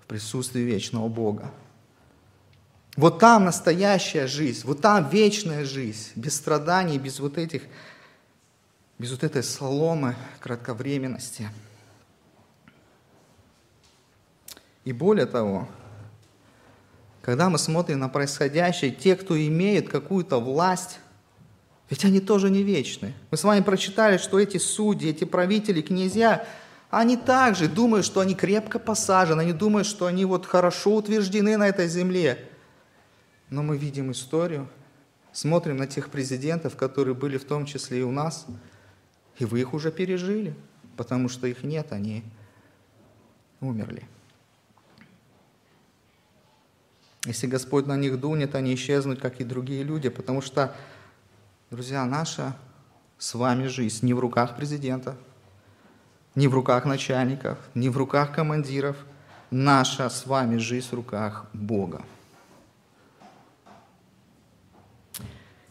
в 0.03 0.07
присутствии 0.07 0.61
вечного 0.61 1.09
Бога. 1.09 1.51
Вот 2.97 3.19
там 3.19 3.47
настоящая 3.47 4.27
жизнь, 4.27 4.67
вот 4.67 4.83
там 4.83 5.09
вечная 5.09 5.65
жизнь, 5.65 6.11
без 6.17 6.37
страданий, 6.37 6.99
без 6.99 7.19
вот 7.19 7.39
этих, 7.39 7.63
без 8.99 9.11
вот 9.11 9.25
этой 9.25 9.43
соломы 9.43 10.15
кратковременности. 10.41 11.49
И 14.85 14.93
более 14.93 15.27
того, 15.27 15.67
когда 17.23 17.49
мы 17.49 17.59
смотрим 17.59 18.01
на 18.01 18.09
происходящее, 18.11 18.91
те, 18.91 19.17
кто 19.17 19.39
имеют 19.39 19.89
какую-то 19.89 20.41
власть, 20.41 20.99
ведь 21.91 22.05
они 22.05 22.21
тоже 22.21 22.51
не 22.51 22.63
вечны. 22.63 23.15
Мы 23.31 23.37
с 23.37 23.45
вами 23.45 23.63
прочитали, 23.63 24.19
что 24.19 24.39
эти 24.39 24.59
судьи, 24.59 25.11
эти 25.11 25.25
правители, 25.25 25.81
князья, 25.81 26.47
они 26.91 27.17
также 27.17 27.69
думают, 27.69 28.07
что 28.07 28.21
они 28.21 28.35
крепко 28.35 28.79
посажены, 28.79 29.43
они 29.43 29.53
думают, 29.53 29.87
что 29.87 30.07
они 30.07 30.25
вот 30.25 30.47
хорошо 30.47 30.97
утверждены 30.97 31.57
на 31.57 31.69
этой 31.69 31.89
земле– 31.89 32.45
Но 33.51 33.63
мы 33.63 33.79
видим 33.79 34.13
историю, 34.13 34.69
смотрим 35.33 35.79
на 35.79 35.87
тех 35.87 36.11
президентов, 36.11 36.77
которые 36.77 37.15
были 37.15 37.39
в 37.39 37.45
том 37.45 37.65
числе 37.65 38.01
и 38.01 38.03
у 38.03 38.11
нас, 38.11 38.47
и 39.39 39.45
вы 39.45 39.61
их 39.61 39.73
уже 39.73 39.91
пережили, 39.91 40.55
потому 40.97 41.29
что 41.29 41.47
их 41.47 41.63
нет, 41.63 41.93
они 41.93 42.25
умерли. 43.61 44.07
Если 47.25 47.47
Господь 47.47 47.87
на 47.87 47.97
них 47.97 48.21
дунет, 48.21 48.55
они 48.55 48.75
исчезнут, 48.75 49.21
как 49.21 49.41
и 49.41 49.45
другие 49.45 49.83
люди, 49.83 50.09
потому 50.09 50.41
что, 50.41 50.75
друзья, 51.71 52.05
наша 52.07 52.57
с 53.19 53.35
вами 53.35 53.67
жизнь 53.67 54.07
не 54.07 54.15
в 54.15 54.21
руках 54.21 54.57
президента, 54.57 55.17
не 56.35 56.49
в 56.49 56.55
руках 56.55 56.87
начальников, 56.87 57.59
не 57.75 57.91
в 57.91 57.97
руках 57.97 58.33
командиров. 58.33 58.97
Наша 59.51 60.09
с 60.09 60.27
вами 60.27 60.59
жизнь 60.59 60.89
в 60.89 60.93
руках 60.93 61.47
Бога. 61.53 62.03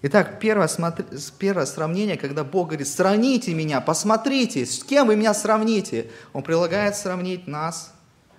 Итак, 0.01 0.39
первое, 0.39 0.67
смотри, 0.67 1.05
первое 1.37 1.65
сравнение, 1.65 2.17
когда 2.17 2.43
Бог 2.43 2.69
говорит, 2.69 2.87
сравните 2.87 3.53
меня, 3.53 3.81
посмотрите, 3.81 4.65
с 4.65 4.83
кем 4.83 5.07
вы 5.07 5.15
меня 5.15 5.33
сравните. 5.33 6.11
Он 6.33 6.43
прилагает 6.43 6.95
сравнить 6.95 7.47
нас, 7.47 7.93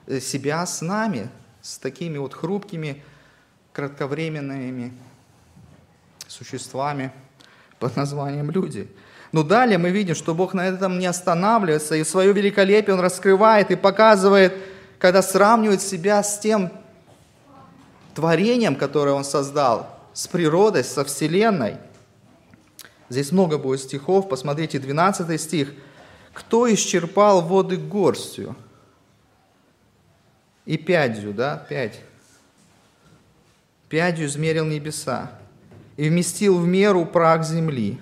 э, 0.07 0.21
себя 0.21 0.65
с 0.65 0.81
нами, 0.81 1.29
с 1.61 1.79
такими 1.79 2.19
вот 2.19 2.35
хрупкими, 2.35 3.03
кратковременными 3.73 4.93
существами 6.27 7.13
под 7.79 7.97
названием 7.97 8.51
люди. 8.51 8.89
Но 9.33 9.43
далее 9.43 9.79
мы 9.79 9.91
видим, 9.91 10.15
что 10.15 10.35
Бог 10.35 10.55
на 10.55 10.67
этом 10.67 10.99
не 10.99 11.07
останавливается, 11.07 11.97
и 11.97 12.05
свое 12.05 12.33
великолепие 12.33 12.95
Он 12.95 13.01
раскрывает 13.01 13.71
и 13.71 13.77
показывает, 13.77 14.55
когда 14.99 15.23
сравнивает 15.23 15.83
себя 15.83 16.23
с 16.23 16.39
тем 16.39 16.73
творением, 18.15 18.75
которое 18.75 19.13
Он 19.13 19.25
создал, 19.25 19.99
с 20.15 20.27
природой, 20.27 20.83
со 20.83 21.05
Вселенной. 21.05 21.77
Здесь 23.11 23.33
много 23.33 23.59
будет 23.59 23.81
стихов, 23.81 24.29
посмотрите, 24.29 24.79
12 24.79 25.41
стих. 25.41 25.73
«Кто 26.33 26.73
исчерпал 26.73 27.43
воды 27.43 27.77
горстью?» 27.77 28.55
И 30.65 30.77
пятью, 30.77 31.33
да, 31.33 31.57
пять. 31.69 32.01
Пятью 33.89 34.27
измерил 34.27 34.67
небеса 34.67 35.33
и 35.99 36.09
вместил 36.09 36.59
в 36.59 36.67
меру 36.67 37.05
прах 37.05 37.45
земли 37.45 38.01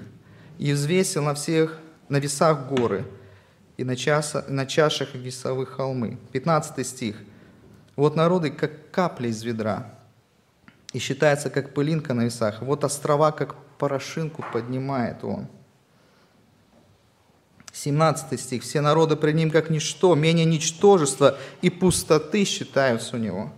и 0.59 0.73
взвесил 0.73 1.25
на 1.25 1.35
всех 1.35 1.81
на 2.11 2.19
весах 2.19 2.69
горы 2.69 3.07
и 3.79 3.85
на, 3.85 3.97
часа, 3.97 4.45
на 4.49 4.67
чашах 4.67 5.15
весовых 5.15 5.71
холмы. 5.71 6.19
15 6.33 6.87
стих. 6.87 7.17
Вот 7.97 8.15
народы, 8.15 8.50
как 8.50 8.91
капли 8.91 9.29
из 9.29 9.43
ведра, 9.43 9.95
и 10.93 10.99
считается, 10.99 11.49
как 11.49 11.73
пылинка 11.73 12.12
на 12.12 12.26
весах. 12.26 12.61
Вот 12.61 12.85
острова, 12.85 13.33
как 13.33 13.57
порошинку 13.79 14.45
поднимает 14.53 15.25
он. 15.25 15.49
17 17.73 18.38
стих. 18.38 18.62
Все 18.62 18.83
народы 18.83 19.17
пред 19.17 19.35
ним 19.35 19.50
как 19.50 19.71
ничто, 19.71 20.15
менее 20.15 20.45
ничтожества 20.45 21.38
и 21.62 21.71
пустоты 21.71 22.45
считаются 22.45 23.17
у 23.17 23.19
него. 23.19 23.53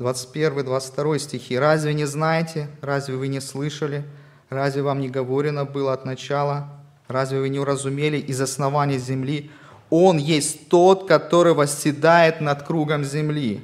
Двадцать 0.00 0.32
первый, 0.32 0.64
двадцать 0.64 0.94
второй 0.94 1.20
стихи. 1.20 1.58
«Разве 1.58 1.92
не 1.92 2.06
знаете? 2.06 2.70
Разве 2.80 3.16
вы 3.16 3.28
не 3.28 3.38
слышали? 3.38 4.02
Разве 4.48 4.80
вам 4.80 4.98
не 4.98 5.10
говорено 5.10 5.66
было 5.66 5.92
от 5.92 6.06
начала? 6.06 6.70
Разве 7.06 7.38
вы 7.38 7.50
не 7.50 7.58
уразумели 7.58 8.16
из 8.16 8.40
основания 8.40 8.96
земли? 8.96 9.50
Он 9.90 10.16
есть 10.16 10.70
тот, 10.70 11.06
который 11.06 11.52
восседает 11.52 12.40
над 12.40 12.62
кругом 12.62 13.04
земли, 13.04 13.62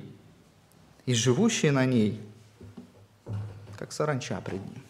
и 1.07 1.15
живущие 1.15 1.73
на 1.73 1.87
ней, 1.87 2.21
как 3.79 3.93
саранча 3.93 4.39
пред 4.45 4.61
ним. 4.61 4.83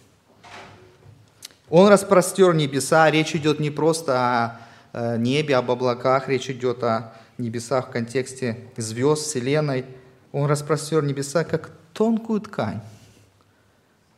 Он 1.70 1.86
распростер 1.86 2.54
небеса, 2.54 3.08
речь 3.08 3.36
идет 3.36 3.60
не 3.60 3.70
просто 3.70 4.18
о 4.18 4.60
э, 4.92 5.16
небе, 5.16 5.54
об 5.54 5.70
облаках, 5.70 6.28
речь 6.28 6.50
идет 6.50 6.82
о 6.82 7.14
небесах 7.38 7.86
в 7.86 7.90
контексте 7.92 8.58
звезд, 8.76 9.22
Вселенной. 9.22 9.84
Он 10.36 10.44
распростер 10.44 11.02
небеса, 11.02 11.44
как 11.44 11.70
тонкую 11.94 12.42
ткань, 12.42 12.82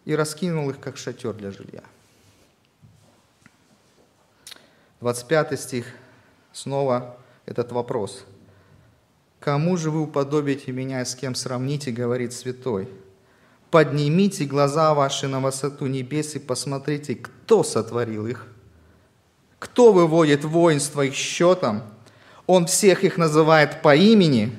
и 0.05 0.17
раскинул 0.17 0.69
их, 0.69 0.81
как 0.81 0.97
шатер 0.97 1.33
для 1.33 1.53
жилья. 1.53 1.85
25 5.01 5.61
стих, 5.61 5.87
снова 6.53 7.17
этот 7.47 7.71
вопрос. 7.71 8.25
«Кому 9.39 9.77
же 9.77 9.93
вы 9.93 10.01
уподобите 10.01 10.73
меня, 10.73 11.05
с 11.05 11.15
кем 11.15 11.37
сравните, 11.37 11.93
говорит 11.93 12.33
святой?» 12.33 12.89
Поднимите 13.71 14.45
глаза 14.45 14.95
ваши 14.95 15.29
на 15.29 15.39
высоту 15.39 15.87
небес 15.87 16.35
и 16.35 16.41
посмотрите, 16.41 17.15
кто 17.15 17.63
сотворил 17.63 18.27
их. 18.27 18.49
Кто 19.61 19.93
выводит 19.93 20.43
воинство 20.43 21.03
их 21.03 21.15
счетом? 21.15 21.85
Он 22.49 22.67
всех 22.67 23.05
их 23.05 23.19
называет 23.19 23.83
по 23.83 23.95
имени. 23.95 24.53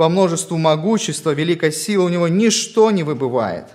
По 0.00 0.08
множеству 0.08 0.56
могущества, 0.56 1.32
великой 1.32 1.72
силы 1.72 2.06
у 2.06 2.08
него 2.08 2.26
ничто 2.26 2.90
не 2.90 3.02
выбывает. 3.02 3.66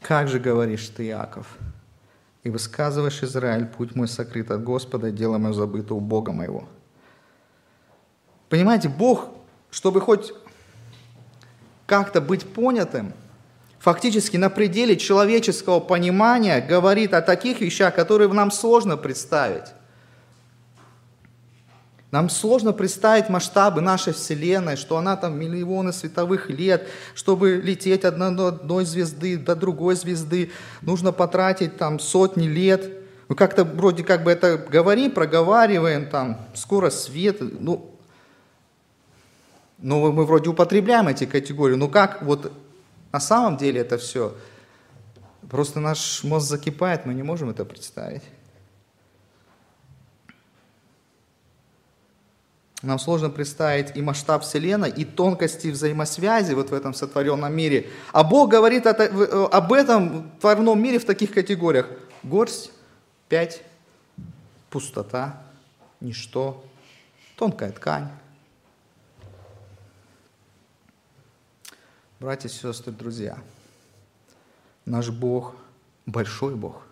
Как 0.00 0.26
же 0.26 0.40
говоришь 0.40 0.88
ты, 0.88 1.08
Иаков? 1.08 1.46
И 2.44 2.48
высказываешь, 2.48 3.22
Израиль, 3.22 3.66
путь 3.66 3.94
мой 3.94 4.08
сокрыт 4.08 4.50
от 4.50 4.64
Господа, 4.64 5.10
дело 5.10 5.36
мое 5.36 5.52
забыто 5.52 5.92
у 5.92 6.00
Бога 6.00 6.32
моего. 6.32 6.66
Понимаете, 8.48 8.88
Бог, 8.88 9.28
чтобы 9.70 10.00
хоть 10.00 10.32
как-то 11.84 12.22
быть 12.22 12.50
понятым, 12.50 13.12
фактически 13.80 14.38
на 14.38 14.48
пределе 14.48 14.96
человеческого 14.96 15.80
понимания 15.80 16.62
говорит 16.62 17.12
о 17.12 17.20
таких 17.20 17.60
вещах, 17.60 17.94
которые 17.94 18.32
нам 18.32 18.50
сложно 18.50 18.96
представить. 18.96 19.74
Нам 22.10 22.28
сложно 22.28 22.72
представить 22.72 23.28
масштабы 23.28 23.80
нашей 23.80 24.12
Вселенной, 24.12 24.76
что 24.76 24.96
она 24.96 25.16
там 25.16 25.38
миллионы 25.38 25.92
световых 25.92 26.50
лет, 26.50 26.88
чтобы 27.14 27.56
лететь 27.56 28.04
от 28.04 28.20
одной 28.20 28.84
звезды 28.84 29.36
до 29.36 29.54
другой 29.54 29.94
звезды, 29.94 30.50
нужно 30.82 31.12
потратить 31.12 31.76
там 31.76 32.00
сотни 32.00 32.48
лет. 32.48 32.90
Мы 33.28 33.36
как-то 33.36 33.64
вроде 33.64 34.02
как 34.02 34.24
бы 34.24 34.32
это 34.32 34.58
говорим, 34.58 35.12
проговариваем, 35.12 36.10
там, 36.10 36.40
скоро 36.54 36.90
свет, 36.90 37.36
ну, 37.40 37.94
ну, 39.78 40.12
мы 40.12 40.26
вроде 40.26 40.50
употребляем 40.50 41.06
эти 41.06 41.26
категории, 41.26 41.76
но 41.76 41.88
как 41.88 42.22
вот 42.22 42.52
на 43.12 43.20
самом 43.20 43.56
деле 43.56 43.80
это 43.80 43.98
все? 43.98 44.34
Просто 45.48 45.78
наш 45.78 46.24
мозг 46.24 46.48
закипает, 46.48 47.06
мы 47.06 47.14
не 47.14 47.22
можем 47.22 47.50
это 47.50 47.64
представить. 47.64 48.22
Нам 52.82 52.98
сложно 52.98 53.28
представить 53.28 53.94
и 53.96 54.02
масштаб 54.02 54.42
Вселенной, 54.42 54.90
и 54.90 55.04
тонкости 55.04 55.68
взаимосвязи 55.68 56.54
вот 56.54 56.70
в 56.70 56.74
этом 56.74 56.94
сотворенном 56.94 57.52
мире. 57.52 57.90
А 58.12 58.24
Бог 58.24 58.50
говорит 58.50 58.86
об 58.86 59.72
этом 59.72 60.30
творном 60.40 60.82
мире 60.82 60.98
в 60.98 61.04
таких 61.04 61.32
категориях. 61.32 61.88
Горсть, 62.22 62.72
пять, 63.28 63.62
пустота, 64.70 65.42
ничто, 66.00 66.64
тонкая 67.36 67.72
ткань, 67.72 68.08
Братья, 72.20 72.50
сестры, 72.50 72.92
друзья, 72.92 73.38
наш 74.84 75.08
Бог 75.08 75.54
большой 76.04 76.54
Бог. 76.54 76.82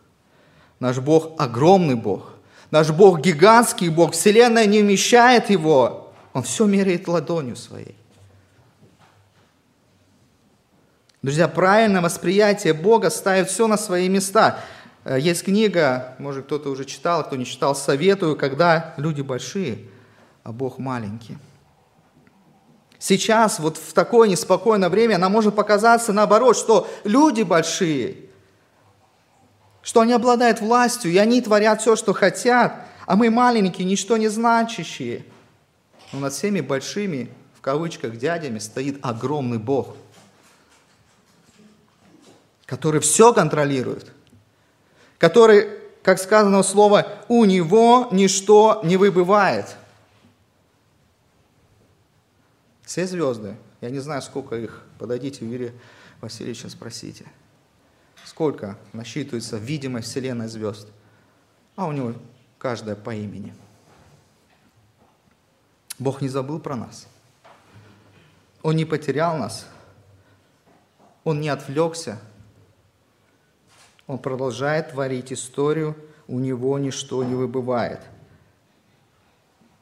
Наш 0.80 1.00
Бог 1.00 1.38
огромный 1.38 1.96
Бог. 1.96 2.32
Наш 2.70 2.90
Бог 2.90 3.20
гигантский 3.20 3.88
Бог. 3.88 4.12
Вселенная 4.12 4.66
не 4.66 4.82
вмещает 4.82 5.50
Его. 5.50 6.12
Он 6.32 6.42
все 6.42 6.66
меряет 6.66 7.08
ладонью 7.08 7.56
своей. 7.56 7.96
Друзья, 11.22 11.48
правильное 11.48 12.00
восприятие 12.00 12.74
Бога 12.74 13.10
ставит 13.10 13.48
все 13.48 13.66
на 13.66 13.76
свои 13.76 14.08
места. 14.08 14.60
Э, 15.04 15.18
есть 15.18 15.44
книга, 15.44 16.14
может 16.18 16.46
кто-то 16.46 16.68
уже 16.68 16.84
читал, 16.84 17.24
кто 17.24 17.34
не 17.34 17.44
читал, 17.44 17.74
советую, 17.74 18.36
когда 18.36 18.94
люди 18.96 19.22
большие, 19.22 19.78
а 20.44 20.52
Бог 20.52 20.78
маленький. 20.78 21.36
Сейчас, 23.00 23.58
вот 23.58 23.78
в 23.78 23.92
такое 23.94 24.28
неспокойное 24.28 24.88
время, 24.88 25.18
нам 25.18 25.32
может 25.32 25.56
показаться 25.56 26.12
наоборот, 26.12 26.56
что 26.56 26.88
люди 27.04 27.42
большие, 27.42 28.27
что 29.88 30.02
они 30.02 30.12
обладают 30.12 30.60
властью, 30.60 31.10
и 31.10 31.16
они 31.16 31.40
творят 31.40 31.80
все, 31.80 31.96
что 31.96 32.12
хотят, 32.12 32.74
а 33.06 33.16
мы 33.16 33.30
маленькие, 33.30 33.86
ничто 33.86 34.18
не 34.18 34.28
значащие. 34.28 35.24
Но 36.12 36.20
над 36.20 36.34
всеми 36.34 36.60
большими, 36.60 37.30
в 37.56 37.62
кавычках, 37.62 38.18
дядями 38.18 38.58
стоит 38.58 38.98
огромный 39.00 39.56
Бог, 39.56 39.96
который 42.66 43.00
все 43.00 43.32
контролирует, 43.32 44.12
который, 45.16 45.70
как 46.02 46.18
сказано 46.18 46.62
слово, 46.62 47.06
у 47.28 47.46
него 47.46 48.08
ничто 48.12 48.82
не 48.84 48.98
выбывает– 48.98 49.74
Все 52.84 53.06
звезды. 53.06 53.56
Я 53.82 53.88
не 53.88 54.00
знаю, 54.00 54.20
сколько 54.20 54.56
их. 54.56 54.82
Подойдите 54.98 55.44
у 55.44 55.48
Юрия 55.48 55.72
Васильевича, 56.22 56.70
спросите. 56.70 57.26
Сколько 58.38 58.78
насчитывается 58.92 59.56
видимой 59.56 60.02
вселенной 60.02 60.46
звезд? 60.46 60.86
А 61.74 61.86
у 61.86 61.92
него 61.92 62.14
каждая 62.56 62.94
по 62.94 63.12
имени. 63.12 63.52
Бог 65.98 66.22
не 66.22 66.28
забыл 66.28 66.60
про 66.60 66.76
нас. 66.76 67.08
Он 68.62 68.76
не 68.76 68.84
потерял 68.84 69.36
нас. 69.36 69.66
Он 71.24 71.40
не 71.40 71.48
отвлекся. 71.48 72.20
Он 74.06 74.20
продолжает 74.20 74.92
творить 74.92 75.32
историю. 75.32 75.96
У 76.28 76.38
него 76.38 76.78
ничто 76.78 77.24
не 77.24 77.34
выбывает. 77.34 78.02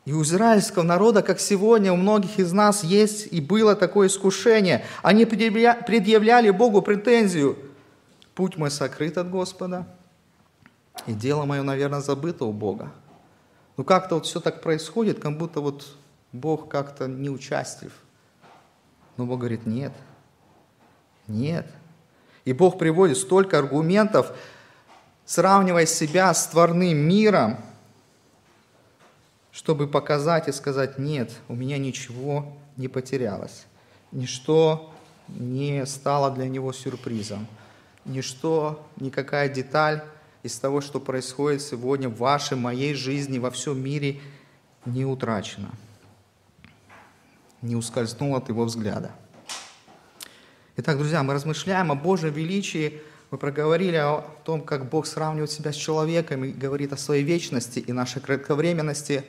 И 0.06 0.14
у 0.14 0.22
израильского 0.22 0.82
народа, 0.82 1.22
как 1.22 1.40
сегодня 1.40 1.92
у 1.92 1.96
многих 1.96 2.38
из 2.38 2.52
нас 2.52 2.82
есть 2.84 3.30
и 3.30 3.42
было 3.42 3.76
такое 3.76 4.08
искушение. 4.08 4.86
Они 5.02 5.26
предъявляли 5.26 6.48
Богу 6.48 6.80
претензию. 6.80 7.58
Путь 8.36 8.58
мой 8.58 8.70
сокрыт 8.70 9.16
от 9.16 9.30
Господа, 9.30 9.86
и 11.06 11.14
дело 11.14 11.46
мое, 11.46 11.62
наверное, 11.62 12.00
забыто 12.00 12.44
у 12.44 12.52
Бога. 12.52 12.92
Ну 13.78 13.82
как-то 13.82 14.16
вот 14.16 14.26
все 14.26 14.40
так 14.40 14.60
происходит, 14.60 15.18
как 15.18 15.38
будто 15.38 15.60
вот 15.60 15.86
Бог 16.32 16.68
как-то 16.68 17.08
не 17.08 17.30
участлив. 17.30 17.92
Но 19.16 19.24
Бог 19.24 19.38
говорит, 19.38 19.64
нет, 19.64 19.94
нет. 21.26 21.66
И 22.44 22.52
Бог 22.52 22.78
приводит 22.78 23.16
столько 23.16 23.58
аргументов, 23.58 24.36
сравнивая 25.24 25.86
себя 25.86 26.34
с 26.34 26.46
творным 26.48 26.98
миром, 26.98 27.56
чтобы 29.50 29.88
показать 29.88 30.46
и 30.46 30.52
сказать, 30.52 30.98
нет, 30.98 31.32
у 31.48 31.54
меня 31.54 31.78
ничего 31.78 32.54
не 32.76 32.88
потерялось. 32.88 33.64
Ничто 34.12 34.92
не 35.28 35.86
стало 35.86 36.30
для 36.30 36.50
него 36.50 36.74
сюрпризом. 36.74 37.46
Ничто, 38.06 38.86
никакая 39.00 39.48
деталь 39.48 40.04
из 40.44 40.56
того, 40.58 40.80
что 40.80 41.00
происходит 41.00 41.60
сегодня 41.60 42.08
в 42.08 42.18
вашей, 42.18 42.56
моей 42.56 42.94
жизни, 42.94 43.40
во 43.40 43.50
всем 43.50 43.82
мире, 43.82 44.20
не 44.84 45.04
утрачена, 45.04 45.70
не 47.62 47.74
ускользнула 47.74 48.38
от 48.38 48.48
его 48.48 48.64
взгляда. 48.64 49.10
Итак, 50.76 50.98
друзья, 50.98 51.24
мы 51.24 51.34
размышляем 51.34 51.90
о 51.90 51.96
Божьем 51.96 52.32
величии, 52.32 53.00
мы 53.32 53.38
проговорили 53.38 53.96
о 53.96 54.24
том, 54.44 54.60
как 54.62 54.88
Бог 54.88 55.06
сравнивает 55.06 55.50
себя 55.50 55.72
с 55.72 55.76
человеком 55.76 56.44
и 56.44 56.52
говорит 56.52 56.92
о 56.92 56.96
своей 56.96 57.24
вечности 57.24 57.80
и 57.80 57.92
нашей 57.92 58.22
кратковременности. 58.22 59.24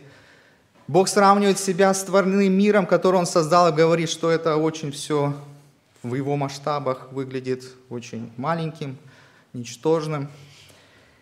Бог 0.87 1.07
сравнивает 1.07 1.57
себя 1.57 1.91
с 1.95 2.03
творным 2.03 2.53
миром, 2.53 2.85
который 2.85 3.15
Он 3.15 3.25
создал, 3.25 3.69
и 3.69 3.75
говорит, 3.75 4.09
что 4.09 4.29
это 4.29 4.55
очень 4.57 4.91
все 4.91 5.33
в 6.09 6.15
Его 6.15 6.35
масштабах 6.35 7.11
выглядит 7.11 7.63
очень 7.89 8.31
маленьким, 8.37 8.97
ничтожным. 9.53 10.29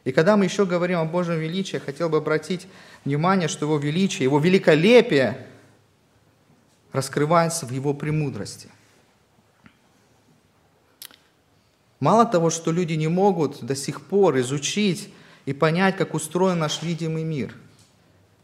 И 0.03 0.11
когда 0.11 0.37
мы 0.37 0.45
еще 0.45 0.65
говорим 0.65 0.99
о 0.99 1.05
Божьем 1.05 1.39
величии, 1.39 1.77
хотел 1.77 2.09
бы 2.09 2.17
обратить 2.17 2.67
внимание, 3.03 3.47
что 3.47 3.65
Его 3.65 3.77
величие, 3.77 4.23
Его 4.23 4.39
великолепие 4.39 5.47
раскрывается 6.91 7.65
в 7.65 7.71
Его 7.71 7.93
премудрости. 7.93 8.69
Мало 11.99 12.25
того, 12.25 12.49
что 12.49 12.71
люди 12.71 12.93
не 12.93 13.07
могут 13.07 13.63
до 13.63 13.75
сих 13.75 14.01
пор 14.01 14.39
изучить 14.39 15.13
и 15.45 15.53
понять, 15.53 15.97
как 15.97 16.13
устроен 16.13 16.59
наш 16.59 16.81
видимый 16.83 17.23
мир– 17.23 17.55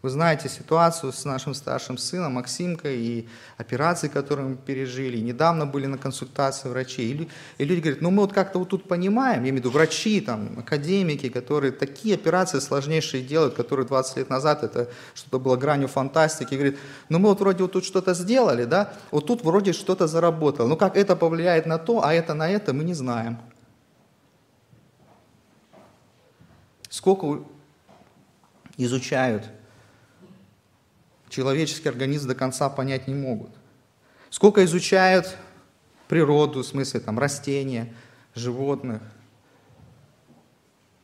вы 0.02 0.10
знаете 0.10 0.50
ситуацию 0.50 1.14
с 1.14 1.26
нашим 1.26 1.54
старшим 1.54 1.96
сыном 1.96 2.34
Максимкой 2.34 2.98
и 2.98 3.30
операции, 3.58 4.08
которые 4.08 4.50
мы 4.50 4.56
пережили. 4.56 5.18
Недавно 5.18 5.68
были 5.68 5.86
на 5.86 6.00
консультации 6.00 6.70
врачей. 6.70 7.30
И 7.60 7.64
люди 7.64 7.82
говорят, 7.82 8.02
ну 8.02 8.10
мы 8.10 8.24
вот 8.24 8.34
как-то 8.34 8.58
вот 8.58 8.70
тут 8.70 8.88
понимаем, 8.88 9.44
я 9.44 9.50
имею 9.50 9.56
в 9.56 9.58
виду 9.60 9.70
врачи, 9.70 10.20
там, 10.20 10.58
академики, 10.58 11.30
которые 11.30 11.72
такие 11.72 12.16
операции 12.16 12.58
сложнейшие 12.60 13.24
делают, 13.24 13.54
которые 13.54 13.86
20 13.86 14.18
лет 14.18 14.30
назад 14.30 14.64
это 14.64 14.90
что-то 15.14 15.40
было 15.40 15.56
гранью 15.56 15.88
фантастики. 15.88 16.56
И 16.56 16.58
говорят, 16.58 16.80
ну 17.10 17.20
мы 17.20 17.30
вот 17.30 17.40
вроде 17.40 17.62
вот 17.62 17.74
тут 17.74 17.86
что-то 17.86 18.16
сделали, 18.16 18.66
да, 18.66 18.94
вот 19.12 19.28
тут 19.28 19.44
вроде 19.44 19.72
что-то 19.72 20.08
заработало. 20.08 20.68
Ну 20.68 20.78
как 20.78 20.98
это 20.98 21.16
повлияет 21.16 21.68
на 21.68 21.78
то, 21.78 22.04
а 22.04 22.12
это 22.12 22.34
на 22.34 22.50
это, 22.50 22.74
мы 22.74 22.84
не 22.84 22.96
знаем. 22.96 23.38
Сколько 26.90 27.44
изучают 28.78 29.46
человеческий 31.32 31.89
организм 31.89 32.28
до 32.28 32.36
конца 32.36 32.70
понять 32.70 33.08
не 33.08 33.15
могут. 33.15 33.50
Сколько 34.30 34.63
изучают 34.65 35.36
природу, 36.08 36.62
в 36.62 36.65
смысле 36.65 37.00
там 37.00 37.17
растения, 37.17 37.91
животных, 38.36 39.02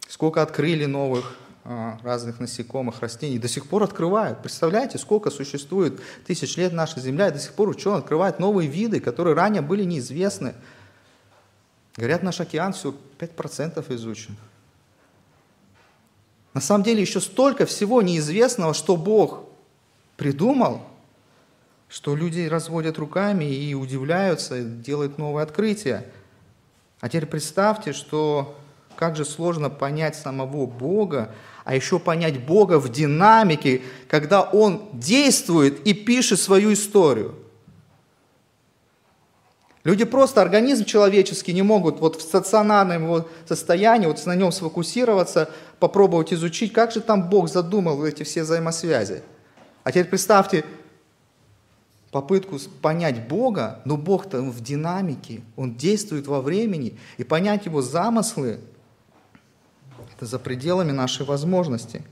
сколько 0.07 0.41
открыли 0.41 0.85
новых 0.85 1.37
а, 1.63 1.97
разных 2.03 2.39
насекомых, 2.39 2.99
растений, 2.99 3.39
до 3.39 3.47
сих 3.47 3.67
пор 3.67 3.83
открывают. 3.83 4.41
Представляете, 4.41 4.97
сколько 4.97 5.29
существует 5.29 6.01
тысяч 6.25 6.57
лет 6.57 6.73
наша 6.73 6.99
Земля, 6.99 7.29
и 7.29 7.31
до 7.31 7.39
сих 7.39 7.53
пор 7.53 7.69
ученые 7.69 7.99
открывают 7.99 8.39
новые 8.39 8.69
виды, 8.69 8.99
которые 8.99 9.33
ранее 9.33 9.61
были 9.61 9.83
неизвестны. 9.83 10.55
Говорят, 11.95 12.21
наш 12.21 12.41
океан 12.41 12.73
всего 12.73 12.93
5% 13.17 13.95
изучен. 13.95 14.35
На 16.53 16.61
самом 16.61 16.83
деле 16.83 17.01
еще 17.01 17.21
столько 17.21 17.65
всего 17.65 18.01
неизвестного, 18.01 18.73
что 18.73 18.97
Бог 18.97 19.43
придумал, 20.17 20.81
что 21.87 22.15
люди 22.15 22.47
разводят 22.47 22.97
руками 22.97 23.45
и 23.45 23.73
удивляются, 23.73 24.61
делают 24.61 25.17
новые 25.17 25.43
открытия. 25.43 26.05
А 26.99 27.07
теперь 27.07 27.27
представьте, 27.27 27.93
что 27.93 28.57
как 28.97 29.15
же 29.15 29.23
сложно 29.23 29.69
понять 29.69 30.15
самого 30.15 30.65
Бога, 30.65 31.33
а 31.63 31.75
еще 31.75 31.99
понять 31.99 32.43
Бога 32.45 32.79
в 32.79 32.91
динамике, 32.91 33.83
когда 34.09 34.41
Он 34.41 34.89
действует 34.91 35.85
и 35.87 35.93
пишет 35.93 36.41
свою 36.41 36.73
историю. 36.73 37.35
Люди 39.83 40.03
просто, 40.03 40.41
организм 40.41 40.83
человеческий 40.83 41.53
не 41.53 41.61
могут 41.61 42.01
вот 42.01 42.17
в 42.17 42.21
стационарном 42.21 43.03
его 43.03 43.29
состоянии, 43.47 44.07
вот 44.07 44.25
на 44.25 44.35
нем 44.35 44.51
сфокусироваться, 44.51 45.49
попробовать 45.79 46.33
изучить, 46.33 46.73
как 46.73 46.91
же 46.91 46.99
там 46.99 47.29
Бог 47.29 47.47
задумал 47.47 48.03
эти 48.03 48.23
все 48.23 48.43
взаимосвязи. 48.43 49.23
А 49.87 49.91
теперь 49.93 50.09
представьте 50.09 50.65
попытку 52.11 52.59
понять 52.81 53.29
Бога, 53.29 53.79
но 53.85 53.95
Бог-то 53.95 54.41
в 54.41 54.59
динамике, 54.59 55.43
Он 55.55 55.75
действует 55.75 56.27
во 56.27 56.41
времени, 56.41 56.99
и 57.15 57.23
понять 57.23 57.67
Его 57.67 57.81
замыслы– 57.81 58.59
это 60.13 60.25
за 60.25 60.39
пределами 60.39 60.91
нашей 60.91 61.25
возможности. 61.25 62.03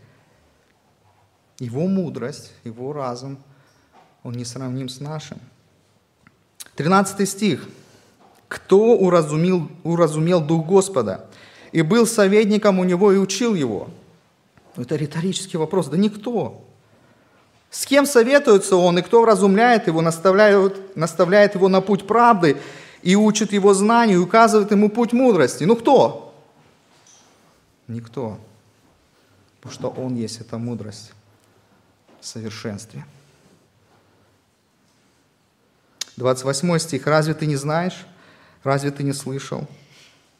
Его 1.59 1.85
мудрость, 1.88 2.53
Его 2.63 2.93
разум, 2.93 3.39
Он 4.23 4.35
не 4.35 4.45
сравним 4.45 4.88
с 4.88 5.01
нашим. 5.01 5.41
13 6.75 7.27
стих. 7.27 7.67
«Кто 8.47 8.95
уразумел, 8.95 9.69
уразумел 9.83 10.39
Дух 10.39 10.65
Господа, 10.65 11.25
и 11.73 11.81
был 11.81 12.07
советником 12.07 12.79
у 12.79 12.85
Него 12.85 13.11
и 13.11 13.17
учил 13.17 13.53
Его?» 13.53 13.89
Это 14.77 14.95
риторический 14.95 15.57
вопрос. 15.57 15.88
Да 15.89 15.97
никто. 15.97 16.64
С 17.75 17.85
кем 17.85 18.05
советуется 18.05 18.77
он, 18.77 18.99
и 18.99 19.01
кто 19.01 19.21
вразумляет 19.21 19.88
его, 19.88 20.01
наставляет, 20.01 20.95
наставляет 20.95 21.55
его 21.55 21.67
на 21.67 21.81
путь 21.81 22.07
правды 22.07 22.55
и 23.01 23.17
учит 23.17 23.51
его 23.51 23.73
знанию, 23.73 24.19
и 24.19 24.23
указывает 24.23 24.71
ему 24.71 24.89
путь 24.89 25.11
мудрости? 25.11 25.65
Ну 25.65 25.75
кто? 25.75 26.33
Никто. 27.89 28.39
Потому 29.59 29.73
что 29.73 29.89
он 29.89 30.15
есть 30.15 30.39
эта 30.39 30.57
мудрость 30.57 31.11
в 32.21 32.25
совершенстве. 32.25 33.05
28 36.15 36.79
стих. 36.79 37.05
«Разве 37.07 37.33
ты 37.33 37.45
не 37.45 37.57
знаешь? 37.57 38.05
Разве 38.63 38.91
ты 38.91 39.03
не 39.03 39.11
слышал? 39.11 39.67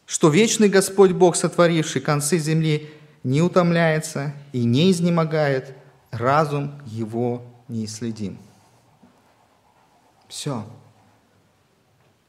Что 0.06 0.30
вечный 0.30 0.70
Господь 0.70 1.12
Бог, 1.12 1.36
сотворивший 1.36 2.00
концы 2.00 2.38
земли, 2.38 2.90
не 3.24 3.42
утомляется 3.42 4.32
и 4.54 4.64
не 4.64 4.90
изнемогает, 4.90 5.76
разум 6.20 6.82
его 6.86 7.44
неисследим. 7.68 8.38
Все. 10.28 10.66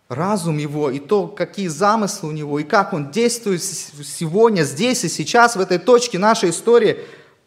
Разум 0.09 0.59
его 0.59 0.90
и 0.90 1.01
то, 1.01 1.27
какие 1.27 1.66
замыслы 1.66 2.29
у 2.29 2.33
него, 2.33 2.61
и 2.61 2.64
как 2.64 2.92
он 2.92 3.11
действует 3.11 3.62
сегодня, 3.62 4.62
здесь 4.62 5.05
и 5.05 5.09
сейчас, 5.09 5.57
в 5.57 5.61
этой 5.61 5.79
точке 5.79 6.18
нашей 6.18 6.51
истории, 6.51 6.99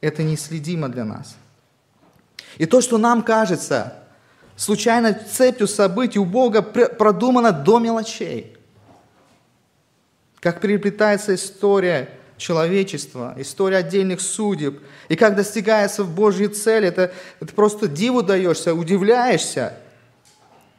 это 0.02 0.24
неисследимо 0.24 0.90
для 0.90 1.06
нас. 1.06 1.38
И 2.58 2.66
то, 2.66 2.82
что 2.82 2.98
нам 2.98 3.24
кажется 3.24 4.04
случайно 4.58 5.14
цепью 5.14 5.68
событий 5.68 6.20
у 6.20 6.26
Бога 6.26 6.62
продумано 6.62 7.54
до 7.54 7.80
мелочей. 7.80 8.58
Как 10.42 10.60
переплетается 10.60 11.36
история 11.36 12.19
человечества, 12.40 13.36
история 13.38 13.78
отдельных 13.78 14.22
судеб. 14.22 14.82
И 15.10 15.16
как 15.16 15.36
достигается 15.36 16.04
в 16.04 16.16
Божьей 16.16 16.48
цели, 16.48 16.88
это, 16.88 17.12
это 17.40 17.54
просто 17.54 17.88
диву 17.88 18.24
даешься, 18.24 18.74
удивляешься. 18.74 19.78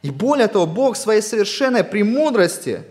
И 0.01 0.09
более 0.09 0.47
того, 0.47 0.65
Бог 0.65 0.95
в 0.95 0.99
своей 0.99 1.21
совершенной 1.21 1.83
премудрости 1.83 2.83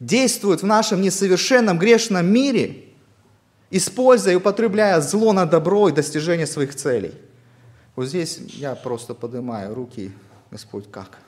действует 0.00 0.62
в 0.62 0.66
нашем 0.66 1.02
несовершенном 1.02 1.78
грешном 1.78 2.24
мире, 2.24 2.84
используя 3.70 4.34
и 4.34 4.36
употребляя 4.36 5.00
зло 5.00 5.32
на 5.32 5.44
добро 5.44 5.88
и 5.88 5.92
достижение 5.92 6.46
своих 6.46 6.74
целей. 6.76 7.12
Вот 7.96 8.06
здесь 8.06 8.38
я 8.54 8.76
просто 8.76 9.12
поднимаю 9.12 9.74
руки, 9.74 10.12
Господь, 10.52 10.88
как? 10.90 11.18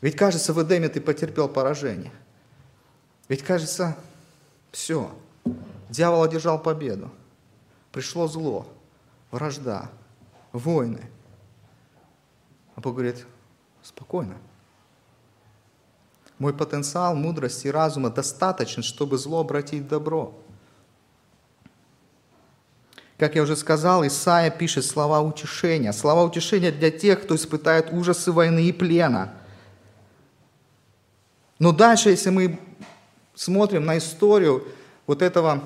Ведь 0.00 0.16
кажется, 0.16 0.52
в 0.52 0.62
Эдеме 0.62 0.88
ты 0.88 1.00
потерпел 1.00 1.48
поражение. 1.48 2.12
Ведь 3.28 3.42
кажется, 3.42 3.96
все, 4.70 5.10
дьявол 5.88 6.22
одержал 6.22 6.62
победу. 6.62 7.10
Пришло 7.92 8.28
зло, 8.28 8.66
вражда, 9.30 9.90
войны. 10.52 11.02
А 12.74 12.80
Бог 12.80 12.94
говорит, 12.94 13.26
спокойно. 13.82 14.36
Мой 16.38 16.52
потенциал 16.52 17.14
мудрости 17.14 17.68
и 17.68 17.70
разума 17.70 18.10
достаточен, 18.10 18.82
чтобы 18.82 19.16
зло 19.16 19.40
обратить 19.40 19.84
в 19.84 19.88
добро. 19.88 20.34
Как 23.18 23.34
я 23.34 23.42
уже 23.42 23.56
сказал, 23.56 24.06
Исаия 24.06 24.50
пишет 24.50 24.84
слова 24.84 25.22
утешения. 25.22 25.92
Слова 25.92 26.24
утешения 26.24 26.70
для 26.70 26.90
тех, 26.90 27.22
кто 27.22 27.34
испытает 27.34 27.90
ужасы 27.90 28.30
войны 28.30 28.66
и 28.66 28.72
плена. 28.72 29.32
Но 31.58 31.72
дальше, 31.72 32.10
если 32.10 32.30
мы 32.30 32.58
смотрим 33.34 33.84
на 33.86 33.98
историю 33.98 34.66
вот 35.06 35.22
этого, 35.22 35.64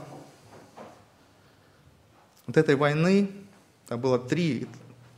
вот 2.46 2.56
этой 2.56 2.76
войны, 2.76 3.30
там 3.88 4.00
было 4.00 4.18
три 4.18 4.68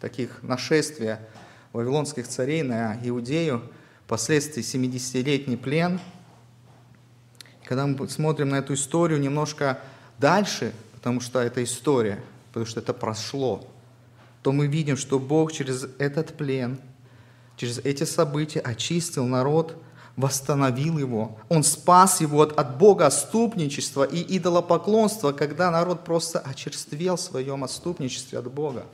таких 0.00 0.42
нашествия 0.42 1.20
вавилонских 1.72 2.26
царей 2.26 2.62
на 2.62 2.98
Иудею, 3.02 3.62
впоследствии 4.06 4.62
70-летний 4.62 5.56
плен. 5.56 6.00
Когда 7.64 7.86
мы 7.86 8.08
смотрим 8.08 8.50
на 8.50 8.56
эту 8.56 8.74
историю 8.74 9.20
немножко 9.20 9.78
дальше, 10.18 10.72
потому 10.94 11.20
что 11.20 11.40
это 11.40 11.62
история, 11.62 12.22
потому 12.48 12.66
что 12.66 12.80
это 12.80 12.92
прошло, 12.92 13.66
то 14.42 14.52
мы 14.52 14.66
видим, 14.66 14.96
что 14.96 15.18
Бог 15.18 15.52
через 15.52 15.86
этот 15.98 16.36
плен, 16.36 16.78
через 17.56 17.78
эти 17.78 18.04
события 18.04 18.60
очистил 18.60 19.26
народ, 19.26 19.76
восстановил 20.16 20.98
его. 20.98 21.38
Он 21.48 21.62
спас 21.62 22.20
его 22.20 22.42
от, 22.42 22.58
от 22.58 22.76
Бога 22.76 23.06
отступничества 23.06 24.04
и 24.04 24.36
идолопоклонства, 24.36 25.32
когда 25.32 25.70
народ 25.70 26.04
просто 26.04 26.38
очерствел 26.38 27.16
в 27.16 27.20
своем 27.20 27.64
отступничестве 27.64 28.38
от 28.38 28.50
Бога. 28.52 28.84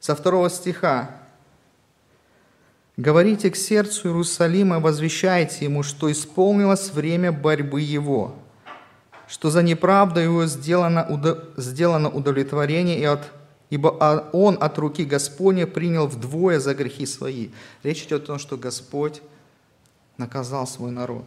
Со 0.00 0.16
второго 0.16 0.50
стиха. 0.50 1.18
«Говорите 2.96 3.50
к 3.50 3.56
сердцу 3.56 4.08
Иерусалима, 4.08 4.80
возвещайте 4.80 5.64
ему, 5.64 5.82
что 5.82 6.10
исполнилось 6.10 6.90
время 6.90 7.32
борьбы 7.32 7.80
его, 7.80 8.34
что 9.28 9.48
за 9.48 9.62
неправду 9.62 10.20
его 10.20 10.44
сделано, 10.46 11.06
сделано 11.56 12.10
удовлетворение, 12.10 12.98
и 12.98 13.04
от, 13.04 13.30
ибо 13.72 13.88
он 14.34 14.58
от 14.60 14.76
руки 14.76 15.02
Господня 15.02 15.66
принял 15.66 16.06
вдвое 16.06 16.60
за 16.60 16.74
грехи 16.74 17.06
свои». 17.06 17.48
Речь 17.82 18.02
идет 18.02 18.24
о 18.24 18.26
том, 18.26 18.38
что 18.38 18.58
Господь 18.58 19.22
наказал 20.18 20.66
свой 20.66 20.90
народ. 20.90 21.24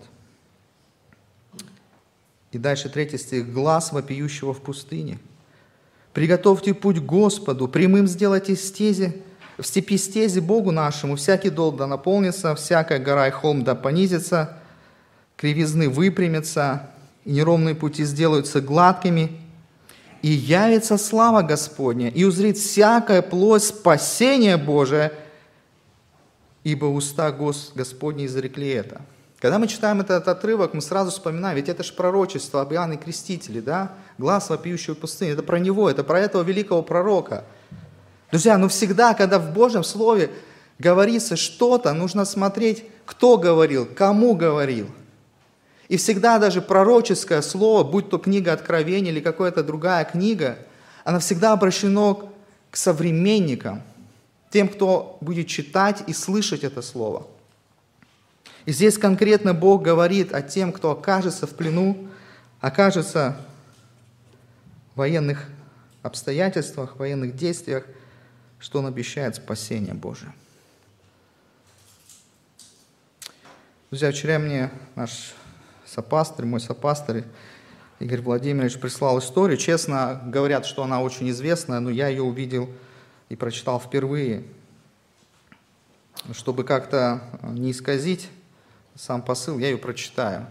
И 2.51 2.60
дальше 2.60 2.89
третий 2.89 3.17
стих. 3.17 3.51
«Глаз 3.51 3.91
вопиющего 3.91 4.53
в 4.53 4.62
пустыне». 4.62 5.17
Приготовьте 6.13 6.75
путь 6.75 6.99
Господу, 6.99 7.67
прямым 7.67 8.08
сделайте 8.08 8.55
стези, 8.55 9.23
в 9.58 9.63
степи 9.63 9.97
стези 9.97 10.39
Богу 10.39 10.71
нашему, 10.71 11.15
всякий 11.15 11.49
дол 11.49 11.71
да 11.71 11.88
наполнится, 11.88 12.53
всякая 12.53 12.99
гора 12.99 13.27
и 13.27 13.31
холм 13.31 13.63
да 13.63 13.73
понизится, 13.73 14.55
кривизны 15.36 15.89
выпрямятся, 15.89 16.91
и 17.25 17.31
неровные 17.31 17.73
пути 17.73 18.03
сделаются 18.03 18.62
гладкими, 18.62 19.41
и 20.25 20.29
явится 20.29 20.97
слава 20.97 21.43
Господня, 21.43 22.09
и 22.09 22.23
узрит 22.23 22.57
всякая 22.57 23.21
плоть 23.21 23.61
спасения 23.61 24.57
Божия, 24.57 25.13
ибо 26.63 26.85
уста 26.85 27.31
Господни 27.31 28.25
изрекли 28.25 28.69
это». 28.69 29.01
Когда 29.39 29.59
мы 29.59 29.67
читаем 29.67 30.01
этот 30.01 30.27
отрывок, 30.27 30.73
мы 30.73 30.81
сразу 30.81 31.11
вспоминаем, 31.11 31.55
ведь 31.55 31.69
это 31.69 31.83
же 31.83 31.93
пророчество 31.93 32.61
об 32.61 32.73
Иоанне 32.73 32.97
Крестителе, 32.97 33.61
да? 33.61 33.91
Глаз 34.17 34.49
вопиющего 34.49 34.95
пустыни. 34.95 35.33
Это 35.33 35.43
про 35.43 35.59
него, 35.59 35.91
это 35.91 36.03
про 36.03 36.19
этого 36.19 36.41
великого 36.41 36.81
пророка. 36.81 37.43
Друзья, 38.31 38.57
ну 38.57 38.67
всегда, 38.67 39.13
когда 39.13 39.38
в 39.38 39.53
Божьем 39.53 39.83
Слове 39.83 40.31
говорится 40.79 41.35
что-то, 41.35 41.93
нужно 41.93 42.25
смотреть, 42.25 42.83
кто 43.05 43.38
говорил, 43.38 43.85
кому 43.85 44.33
говорил. 44.33 44.88
И 45.88 45.98
всегда 45.98 46.39
даже 46.39 46.62
пророческое 46.62 47.41
слово, 47.41 47.84
будь 47.84 48.10
то 48.10 48.17
книга 48.17 48.54
Откровения 48.54 49.12
или 49.12 49.19
какая-то 49.19 49.63
другая 49.63 50.04
книга, 50.06 50.58
она 51.04 51.19
всегда 51.19 51.54
обращена 51.54 52.15
к 52.71 52.78
современникам, 52.78 53.84
тем, 54.50 54.67
кто 54.67 55.17
будет 55.21 55.48
читать 55.48 56.04
и 56.08 56.13
слышать 56.13 56.63
это 56.63 56.82
слово– 56.82 57.28
и 58.65 58.71
здесь 58.71 58.98
конкретно 58.98 59.54
Бог 59.54 59.84
говорит 59.84 60.34
о 60.34 60.41
тем, 60.41 60.71
кто 60.71 60.91
окажется 60.91 61.45
в 61.45 61.56
плену, 61.56 62.08
окажется 62.62 63.38
в 64.93 64.98
военных 64.98 65.48
обстоятельствах, 66.02 66.95
в 66.95 67.00
военных 67.00 67.36
действиях, 67.36 67.86
что 68.60 68.80
Он 68.80 68.88
обещает 68.88 69.36
спасение 69.36 69.93
Божие. 69.93 70.34
Друзья, 73.91 74.12
вчера 74.12 74.39
мне 74.39 74.71
наш 74.95 75.36
сопастырь, 75.86 76.45
мой 76.45 76.60
сопастырь 76.60 77.24
Игорь 78.00 78.21
Владимирович 78.21 78.78
прислал 78.80 79.19
историю. 79.19 79.58
Честно, 79.58 80.21
говорят, 80.26 80.65
что 80.65 80.84
она 80.84 81.02
очень 81.02 81.30
известная, 81.30 81.80
но 81.80 81.89
я 81.89 82.08
ее 82.10 82.24
увидел 82.24 82.69
и 83.30 83.36
прочитал 83.36 83.80
впервые. 83.80 84.43
Чтобы 86.34 86.63
как-то 86.63 87.21
не 87.43 87.71
исказить 87.71 88.30
сам 88.95 89.21
посыл, 89.21 89.60
я 89.60 89.69
ее 89.69 89.78
прочитаю. 89.78 90.48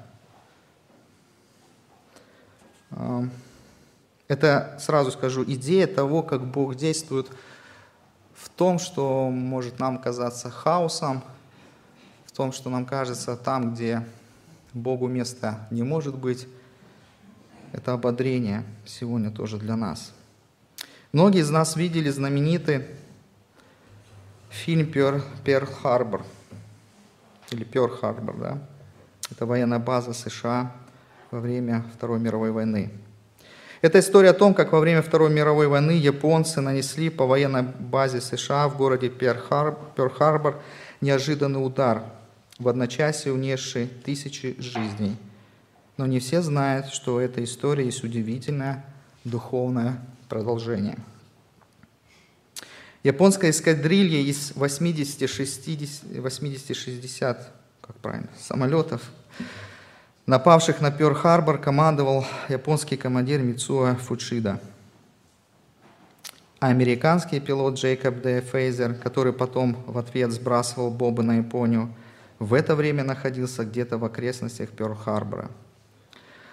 Это, 4.29 4.79
сразу 4.81 5.11
скажу, 5.11 5.45
идея 5.45 5.87
того, 5.87 6.23
как 6.23 6.45
Бог 6.45 6.77
действует 6.77 7.29
в 8.35 8.49
том, 8.49 8.79
что 8.79 9.29
может 9.31 9.79
нам 9.79 9.99
казаться 9.99 10.51
хаосом, 10.51 11.23
в 12.27 12.33
том, 12.33 12.53
что 12.53 12.71
нам 12.71 12.87
кажется 12.87 13.37
там, 13.37 13.75
где 13.75 14.07
Богу 14.75 15.07
места 15.09 15.67
не 15.71 15.83
может 15.83 16.17
быть. 16.17 16.47
Это 17.73 17.93
ободрение 17.93 18.65
сегодня 18.85 19.31
тоже 19.31 19.57
для 19.59 19.77
нас. 19.77 20.13
Многие 21.13 21.41
из 21.41 21.51
нас 21.51 21.77
видели 21.77 22.11
знаменитый 22.11 22.85
фильм 24.51 24.87
«Перл-Харбор» 24.91 26.23
или 27.51 27.65
Пёрл-Харбор, 27.65 28.39
да? 28.39 28.59
Это 29.31 29.47
военная 29.47 29.79
база 29.79 30.13
США 30.13 30.73
во 31.31 31.41
время 31.41 31.85
Второй 31.95 32.19
мировой 32.19 32.51
войны. 32.51 32.91
Это 33.81 33.99
история 34.01 34.31
о 34.31 34.35
том, 34.35 34.55
как 34.55 34.73
во 34.73 34.81
время 34.81 35.03
Второй 35.03 35.31
мировой 35.31 35.69
войны 35.69 35.93
японцы 35.93 36.61
нанесли 36.61 37.11
по 37.11 37.27
военной 37.27 37.63
базе 37.63 38.21
США 38.21 38.69
в 38.69 38.77
городе 38.77 39.09
Пёрл-Харбор 39.09 40.61
неожиданный 41.01 41.65
удар, 41.65 42.03
в 42.65 42.69
одночасье 42.69 43.33
унесший 43.33 43.87
тысячи 43.87 44.61
жизней. 44.61 45.17
Но 45.97 46.07
не 46.07 46.19
все 46.19 46.43
знают, 46.43 46.89
что 46.89 47.21
эта 47.21 47.45
история 47.45 47.85
есть 47.85 48.03
удивительное 48.03 48.85
духовное 49.25 50.01
продолжение– 50.29 50.99
Японская 53.05 53.51
эскадрилья 53.51 54.21
из 54.21 54.53
80-60 54.53 57.39
как 57.83 57.97
правильно, 57.97 58.31
самолетов, 58.39 59.03
напавших 60.25 60.81
на 60.81 60.91
Пёрл-Харбор, 60.91 61.59
командовал 61.59 62.25
японский 62.49 62.97
командир 62.97 63.43
Мицуа 63.43 63.97
Фудшида. 63.97 64.59
А 66.61 66.69
американский 66.69 67.41
пилот 67.41 67.75
Джейкоб 67.75 68.23
Д. 68.23 68.41
Фейзер, 68.41 68.95
который 68.95 69.35
потом 69.35 69.77
в 69.87 69.99
ответ 69.99 70.33
сбрасывал 70.33 70.91
бомбы 70.91 71.23
на 71.23 71.37
Японию, 71.37 71.95
в 72.39 72.55
это 72.55 72.75
время 72.75 73.05
находился 73.05 73.65
где-то 73.65 73.99
в 73.99 74.05
окрестностях 74.05 74.71
Пёрл-Харбора. 74.71 75.51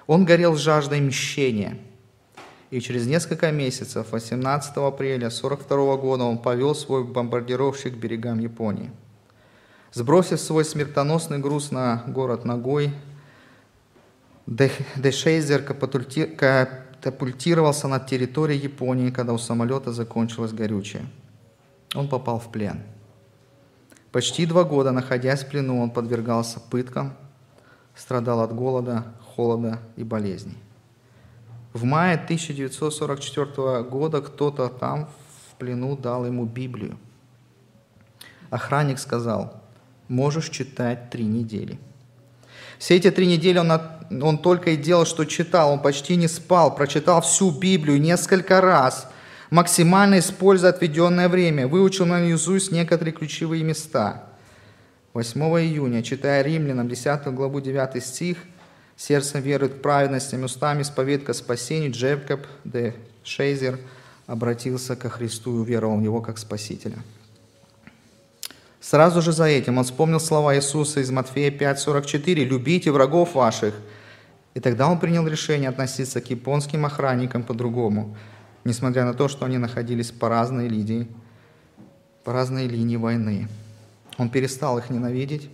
Он 0.08 0.26
горел 0.26 0.56
жаждой 0.56 1.02
мщения– 1.02 1.78
и 2.72 2.80
через 2.80 3.06
несколько 3.06 3.52
месяцев, 3.52 4.12
18 4.12 4.78
апреля 4.78 5.28
1942 5.28 5.98
года, 5.98 6.24
он 6.24 6.38
повел 6.38 6.74
свой 6.74 7.04
бомбардировщик 7.04 7.94
к 7.94 7.98
берегам 7.98 8.39
Японии. 8.39 8.91
Сбросив 9.91 10.39
свой 10.39 10.63
смертоносный 10.63 11.38
груз 11.38 11.72
на 11.72 12.04
город 12.08 12.46
ногой, 12.46 12.94
Дешейзер 14.48 15.63
катапультировался 15.63 17.89
над 17.89 18.08
территорией 18.08 18.62
Японии, 18.62 19.12
когда 19.12 19.34
у 19.34 19.38
самолета 19.38 19.91
закончилось 19.91 20.54
горючее. 20.54 21.06
Он 21.94 22.08
попал 22.08 22.39
в 22.39 22.50
плен. 22.54 22.84
Почти 24.12 24.45
два 24.45 24.63
года, 24.63 24.91
находясь 24.91 25.43
в 25.43 25.50
плену, 25.50 25.82
он 25.82 25.89
подвергался 25.89 26.60
пыткам, 26.60 27.13
страдал 27.95 28.41
от 28.41 28.54
голода, 28.54 29.06
холода 29.36 29.80
и 29.95 30.04
болезней. 30.04 30.58
В 31.74 31.86
мае 31.86 32.15
1944 32.15 33.84
года 33.84 34.21
кто-то 34.21 34.67
там 34.67 35.08
в 35.50 35.56
плену 35.56 35.95
дал 35.95 36.26
ему 36.26 36.45
Библию. 36.45 36.97
Охранник 38.50 39.00
сказал, 39.00 39.62
можешь 40.10 40.50
читать 40.50 41.10
три 41.10 41.24
недели. 41.24 41.80
Все 42.78 42.97
эти 42.97 43.12
три 43.12 43.28
недели 43.28 43.60
он, 43.60 43.71
он 44.21 44.38
только 44.39 44.71
и 44.71 44.76
делал, 44.76 45.06
что 45.06 45.24
читал, 45.24 45.71
он 45.71 45.82
почти 45.82 46.17
не 46.17 46.28
спал, 46.28 46.76
прочитал 46.76 47.21
всю 47.21 47.52
Библию 47.52 48.02
несколько 48.02 48.60
раз, 48.60 49.08
максимально 49.52 50.18
используя 50.18 50.72
отведенное 50.72 51.30
время, 51.30 51.68
выучил 51.68 52.08
на 52.08 52.20
наизусть 52.20 52.72
некоторые 52.72 53.14
ключевые 53.14 53.64
места. 53.64 54.24
8 55.14 55.40
июня, 55.42 56.02
читая 56.02 56.42
Римлянам 56.42 56.88
10 56.88 57.28
главу 57.28 57.60
9 57.60 58.04
стих, 58.04 58.38
сердцем 58.96 59.42
верует 59.42 59.74
в 59.74 59.82
праведностям, 59.82 60.44
устами 60.46 60.82
исповедка 60.82 61.34
к 61.34 61.36
спасению, 61.36 61.92
Джекоб 61.92 62.48
де 62.64 62.96
Шейзер 63.24 63.78
обратился 64.26 64.96
ко 64.96 65.10
Христу 65.10 65.58
и 65.58 65.60
уверовал 65.60 65.98
в 65.98 66.02
Него 66.02 66.22
как 66.22 66.38
Спасителя. 66.38 66.98
Сразу 68.80 69.22
же 69.22 69.34
за 69.34 69.46
этим 69.46 69.78
он 69.78 69.84
вспомнил 69.84 70.20
слова 70.20 70.56
Иисуса 70.56 71.02
из 71.02 71.12
Матфея 71.12 71.52
5:44 71.52 72.46
«Любите 72.46 72.92
врагов 72.92 73.36
ваших». 73.36 73.76
И 74.54 74.60
тогда 74.60 74.88
он 74.88 75.00
принял 75.00 75.28
решение 75.28 75.70
относиться 75.70 76.20
к 76.22 76.30
японским 76.30 76.86
охранникам 76.86 77.44
по-другому, 77.44 78.18
несмотря 78.63 79.06
на 79.06 79.13
то, 79.13 79.28
что 79.28 79.45
они 79.45 79.58
находились 79.58 80.12
по 80.12 80.30
разной 80.30 80.67
линии, 80.67 81.08
по 82.24 82.34
разной 82.34 82.67
линии 82.67 82.97
войны. 82.97 83.47
Он 84.17 84.30
перестал 84.30 84.78
их 84.78 84.89
ненавидеть, 84.89 85.50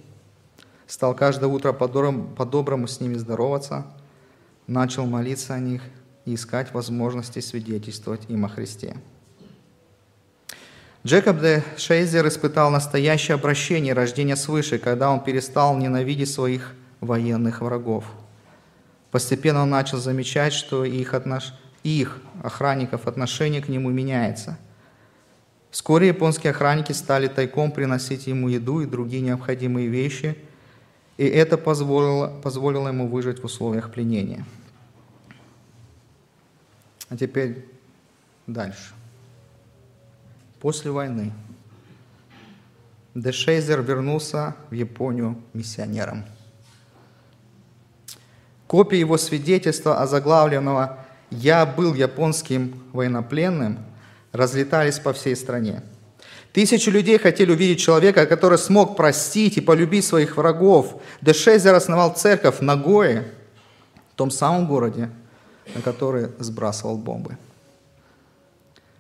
стал 0.87 1.15
каждое 1.15 1.47
утро 1.47 1.73
по-доброму 1.73 2.87
с 2.87 2.99
ними 2.99 3.15
здороваться, 3.15 3.85
начал 4.67 5.05
молиться 5.05 5.53
о 5.53 5.59
них 5.59 5.81
и 6.25 6.35
искать 6.35 6.73
возможности 6.73 7.39
свидетельствовать 7.39 8.29
им 8.29 8.45
о 8.45 8.49
Христе. 8.49 8.97
Джекоб 11.05 11.39
де 11.39 11.63
Шейзер 11.77 12.27
испытал 12.27 12.69
настоящее 12.69 13.35
обращение 13.35 13.93
рождения 13.93 14.35
свыше, 14.35 14.77
когда 14.77 15.09
он 15.09 15.23
перестал 15.23 15.77
ненавидеть 15.77 16.29
своих 16.29 16.73
военных 16.99 17.61
врагов. 17.61 18.03
Постепенно 19.11 19.63
он 19.63 19.69
начал 19.69 19.99
замечать, 19.99 20.51
что 20.51 20.83
их, 20.83 21.13
их 21.87 22.19
охранников 22.43 23.07
отношение 23.07 23.61
к 23.61 23.69
нему 23.69 23.89
меняется. 23.89 24.57
Вскоре 25.71 26.07
японские 26.07 26.51
охранники 26.51 26.91
стали 26.91 27.27
тайком 27.27 27.71
приносить 27.71 28.27
ему 28.27 28.47
еду 28.47 28.81
и 28.81 28.85
другие 28.85 29.21
необходимые 29.21 29.87
вещи– 29.87 30.37
и 31.17 31.25
это 31.25 31.57
позволило, 31.57 32.27
позволило 32.41 32.87
ему 32.89 33.07
выжить 33.07 33.41
в 33.41 33.45
условиях 33.45 33.91
пленения. 33.91 34.45
А 37.09 37.17
теперь 37.17 37.67
дальше. 38.45 38.93
После 40.59 40.91
войны 40.91 41.33
Дешейзер 43.15 43.81
вернулся 43.81 44.55
в 44.69 44.73
Японию 44.73 45.41
миссионером. 45.53 46.23
Копии 48.67 48.97
его 48.97 49.17
свидетельства, 49.17 50.01
озаглавленного 50.01 50.99
«Я 51.29 51.65
был 51.65 51.93
японским 51.93 52.83
военнопленным», 52.93 53.79
разлетались 54.31 54.99
по 54.99 55.13
всей 55.13 55.35
стране– 55.35 55.81
Тысячи 56.57 56.89
людей 56.89 57.19
хотели 57.19 57.51
увидеть 57.51 57.79
человека, 57.79 58.25
который 58.25 58.57
смог 58.57 58.97
простить 58.97 59.57
и 59.57 59.61
полюбить 59.61 60.03
своих 60.03 60.37
врагов. 60.37 60.99
Дешейзер 61.21 61.71
основал 61.71 62.15
церковь 62.15 62.57
в 62.57 62.61
Нагое, 62.63 63.25
в 64.11 64.15
том 64.15 64.31
самом 64.31 64.65
городе, 64.65 65.11
на 65.75 65.83
который 65.83 66.29
сбрасывал 66.39 66.97
бомбы. 66.97 67.37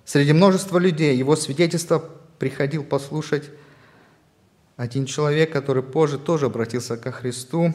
Среди 0.05 0.33
множества 0.33 0.77
людей 0.77 1.17
его 1.17 1.35
свидетельство 1.35 2.03
приходил 2.37 2.83
послушать 2.83 3.45
один 4.75 5.07
человек, 5.07 5.51
который 5.51 5.81
позже 5.81 6.19
тоже 6.19 6.45
обратился 6.45 6.95
ко 6.95 7.11
Христу. 7.11 7.73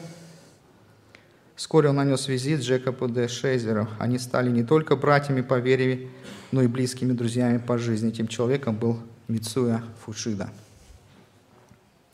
Вскоре 1.55 1.89
он 1.89 1.97
нанес 1.97 2.27
визит 2.27 2.61
Джекобу 2.61 3.07
де 3.07 3.27
Шейзеру. 3.27 3.87
Они 3.99 4.17
стали 4.17 4.49
не 4.49 4.63
только 4.63 4.95
братьями 4.95 5.41
по 5.41 5.59
вере, 5.59 6.09
но 6.51 6.61
и 6.61 6.67
близкими 6.67 7.13
друзьями 7.13 7.59
по 7.59 7.77
жизни. 7.77 8.09
Этим 8.09 8.27
человеком 8.27 8.75
был 8.75 8.99
Мицуя 9.27 9.83
Фушида, 10.03 10.49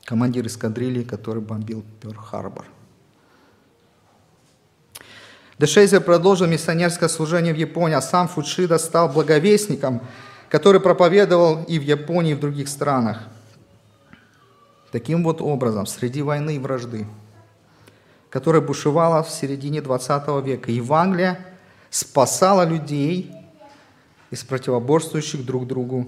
командир 0.04 0.45
эскадрильи, 0.45 1.04
который 1.04 1.41
бомбил 1.41 1.84
Пёрл-Харбор. 2.02 2.65
Дешейзер 5.58 6.02
продолжил 6.02 6.47
миссионерское 6.47 7.10
служение 7.10 7.54
в 7.54 7.58
Японии, 7.58 7.95
а 7.95 8.02
сам 8.02 8.28
Фушида 8.28 8.78
стал 8.78 9.10
благовестником, 9.10 10.02
который 10.49 10.80
проповедовал 10.80 11.63
и 11.63 11.80
в 11.80 11.84
Японии, 11.84 12.32
и 12.32 12.36
в 12.36 12.39
других 12.39 12.69
странах. 12.69 13.23
Таким 14.91 15.23
вот 15.23 15.41
образом, 15.41 15.86
среди 15.86 16.21
войны 16.21 16.56
и 16.56 16.60
вражды, 16.60 17.06
которая 18.29 18.61
бушевала 18.61 19.23
в 19.23 19.29
середине 19.29 19.81
20 19.81 20.45
века, 20.45 20.71
Евангелие 20.71 21.39
спасала 21.89 22.63
людей 22.63 23.31
из 24.31 24.43
противоборствующих 24.43 25.45
друг 25.45 25.67
другу 25.67 26.07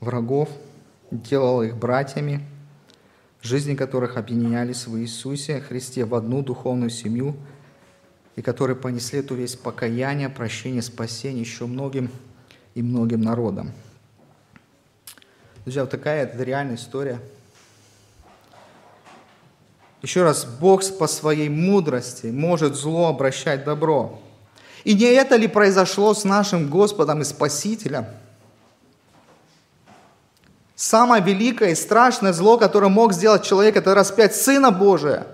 врагов, 0.00 0.48
делал 1.10 1.62
их 1.62 1.76
братьями, 1.76 2.44
жизни 3.46 3.74
которых 3.74 4.16
объединялись 4.16 4.86
в 4.86 4.98
Иисусе 4.98 5.60
Христе 5.60 6.04
в 6.04 6.14
одну 6.14 6.42
духовную 6.42 6.90
семью, 6.90 7.36
и 8.34 8.42
которые 8.42 8.76
понесли 8.76 9.20
эту 9.20 9.34
весь 9.34 9.56
покаяние, 9.56 10.28
прощение, 10.28 10.82
спасение 10.82 11.40
еще 11.40 11.66
многим 11.66 12.10
и 12.74 12.82
многим 12.82 13.22
народам. 13.22 13.72
Друзья, 15.64 15.82
вот 15.82 15.90
такая 15.90 16.24
это 16.24 16.42
реальная 16.42 16.74
история. 16.74 17.20
Еще 20.06 20.22
раз, 20.22 20.44
Бог 20.44 20.84
по 20.98 21.08
своей 21.08 21.48
мудрости 21.48 22.28
может 22.28 22.76
зло 22.76 23.08
обращать 23.08 23.64
добро. 23.64 24.20
И 24.84 24.94
не 24.94 25.06
это 25.06 25.34
ли 25.34 25.48
произошло 25.48 26.14
с 26.14 26.22
нашим 26.22 26.68
Господом 26.70 27.22
и 27.22 27.24
Спасителем– 27.24 28.06
Самое 30.76 31.22
великое 31.22 31.70
и 31.70 31.74
страшное 31.74 32.34
зло, 32.34 32.58
которое 32.58 32.90
мог 32.90 33.14
сделать 33.14 33.42
человек, 33.42 33.76
это 33.76 33.94
распять 33.94 34.36
Сына 34.36 34.70
Божия. 34.70 35.26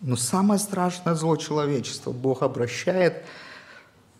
Но 0.00 0.14
самое 0.14 0.60
страшное 0.60 1.16
зло 1.16 1.36
человечества 1.36 2.12
Бог 2.12 2.42
обращает 2.42 3.24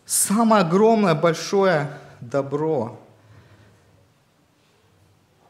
самое 0.05 0.63
огромное, 0.63 1.15
большое 1.15 1.89
добро. 2.19 2.99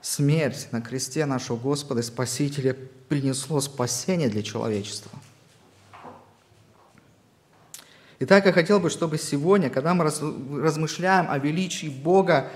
Смерть 0.01 0.69
на 0.71 0.81
кресте 0.81 1.25
нашего 1.25 1.57
Господа 1.57 2.01
и 2.01 2.03
Спасителя 2.03 2.75
принесло 3.07 3.59
спасение 3.62 4.29
для 4.29 4.43
человечества– 4.43 5.12
Итак, 8.21 8.45
я 8.45 8.51
хотел 8.51 8.81
бы, 8.81 8.89
чтобы 8.89 9.17
сегодня, 9.17 9.69
когда 9.69 9.93
мы 9.93 10.03
размышляем 10.03 11.31
о 11.31 11.38
величии 11.38 11.88
Бога, 11.88 12.51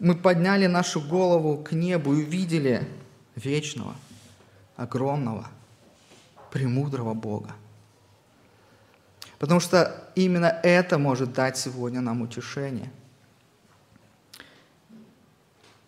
мы 0.00 0.16
подняли 0.16 0.66
нашу 0.66 1.00
голову 1.00 1.58
к 1.58 1.70
небу 1.70 2.12
и 2.12 2.24
увидели 2.24 2.88
вечного, 3.36 3.94
огромного, 4.74 5.46
премудрого 6.50 7.14
Бога. 7.14 7.52
Потому 9.38 9.60
что 9.60 10.10
именно 10.16 10.46
это 10.64 10.98
может 10.98 11.32
дать 11.34 11.56
сегодня 11.56 12.00
нам 12.00 12.22
утешение. 12.22 12.90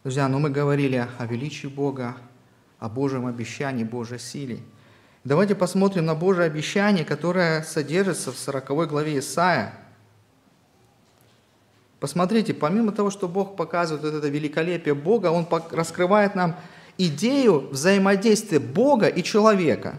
Друзья, 0.03 0.29
ну 0.29 0.39
мы 0.39 0.51
говорили 0.51 1.09
о 1.19 1.27
величии 1.27 1.69
Бога, 1.69 2.17
о 2.79 2.89
Божьем 2.89 3.27
обещании, 3.27 3.85
Божьей 3.85 4.19
силе– 4.19 4.59
Давайте 5.25 5.55
посмотрим 5.55 6.07
на 6.07 6.17
Божие 6.17 6.47
обещание, 6.47 7.05
которое 7.05 7.63
содержится 7.63 8.33
в 8.33 8.37
40 8.37 8.89
главе 8.89 9.21
Исаия. 9.21 9.73
Посмотрите, 12.01 12.53
помимо 12.55 12.91
того, 12.91 13.11
что 13.11 13.29
Бог 13.29 13.55
показывает 13.55 14.03
вот 14.03 14.15
это 14.15 14.27
великолепие 14.27 14.97
Бога, 14.97 15.29
Он 15.29 15.47
раскрывает 15.71 16.35
нам 16.35 16.57
идею 16.99 17.69
взаимодействия 17.69 18.59
Бога 18.59 19.07
и 19.07 19.23
человека. 19.23 19.95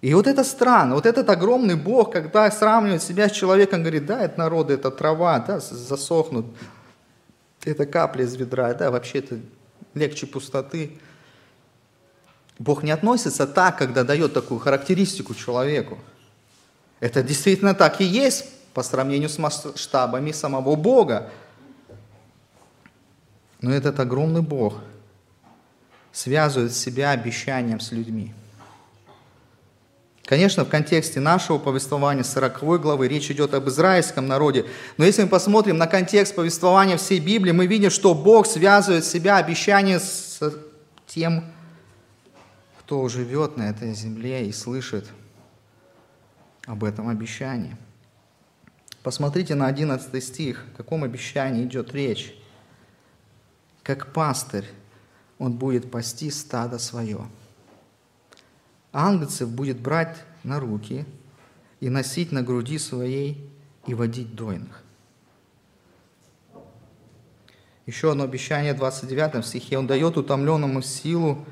И 0.00 0.12
вот 0.12 0.26
это 0.26 0.42
странно, 0.42 0.96
вот 0.96 1.06
этот 1.06 1.30
огромный 1.30 1.76
Бог, 1.76 2.12
когда 2.12 2.50
сравнивает 2.50 3.04
себя 3.04 3.28
с 3.28 3.32
человеком, 3.32 3.82
говорит, 3.82 4.04
да, 4.04 4.20
это 4.20 4.36
народы, 4.36 4.74
это 4.74 4.90
трава, 4.90 5.38
да, 5.38 5.60
засохнут, 5.60 6.46
это 7.70 7.86
капли 7.86 8.24
из 8.24 8.34
ведра, 8.36 8.72
да, 8.74 8.90
вообще 8.90 9.18
это 9.18 9.38
легче 9.94 10.26
пустоты. 10.26 10.98
Бог 12.58 12.82
не 12.82 12.90
относится 12.90 13.46
так, 13.46 13.78
когда 13.78 14.04
дает 14.04 14.32
такую 14.32 14.60
характеристику 14.60 15.34
человеку. 15.34 15.98
Это 17.00 17.22
действительно 17.22 17.74
так 17.74 18.00
и 18.00 18.04
есть 18.04 18.46
по 18.72 18.82
сравнению 18.82 19.28
с 19.28 19.38
масштабами 19.38 20.32
самого 20.32 20.76
Бога. 20.76 21.30
Но 23.60 23.72
этот 23.72 23.98
огромный 24.00 24.42
Бог 24.42 24.80
связывает 26.12 26.72
себя 26.74 27.10
обещанием 27.10 27.80
с 27.80 27.90
людьми. 27.92 28.32
Конечно, 30.34 30.64
в 30.64 30.68
контексте 30.68 31.20
нашего 31.20 31.58
повествования 31.58 32.24
40 32.24 32.80
главы 32.80 33.06
речь 33.06 33.30
идет 33.30 33.54
об 33.54 33.68
израильском 33.68 34.26
народе, 34.26 34.66
но 34.96 35.04
если 35.04 35.22
мы 35.22 35.28
посмотрим 35.28 35.76
на 35.76 35.86
контекст 35.86 36.34
повествования 36.34 36.96
всей 36.96 37.20
Библии, 37.20 37.52
мы 37.52 37.68
видим, 37.68 37.88
что 37.88 38.16
Бог 38.16 38.48
связывает 38.48 39.04
себя 39.04 39.36
обещание 39.36 40.00
с 40.00 40.40
тем, 41.06 41.44
кто 42.80 43.08
живет 43.08 43.56
на 43.56 43.70
этой 43.70 43.94
земле 43.94 44.48
и 44.48 44.50
слышит 44.50 45.06
об 46.66 46.82
этом 46.82 47.08
обещании. 47.08 47.76
Посмотрите 49.04 49.54
на 49.54 49.68
11 49.68 50.24
стих, 50.24 50.64
о 50.74 50.78
каком 50.78 51.04
обещании 51.04 51.62
идет 51.62 51.94
речь. 51.94 52.34
Как 53.84 54.12
пастырь 54.12 54.66
он 55.38 55.52
будет 55.52 55.92
пасти 55.92 56.28
стадо 56.32 56.78
свое– 56.78 57.20
ангельцев 58.94 59.50
будет 59.50 59.80
брать 59.80 60.16
на 60.44 60.60
руки 60.60 61.04
и 61.80 61.90
носить 61.90 62.32
на 62.32 62.42
груди 62.42 62.78
своей 62.78 63.50
и 63.86 63.92
водить 63.92 64.34
дойных. 64.34 64.82
Еще 67.86 68.12
одно 68.12 68.24
обещание 68.24 68.72
в 68.72 68.78
29 68.78 69.44
стихе. 69.44 69.76
Он 69.76 69.86
дает 69.86 70.16
утомленному 70.16 70.80
силу 70.80 71.44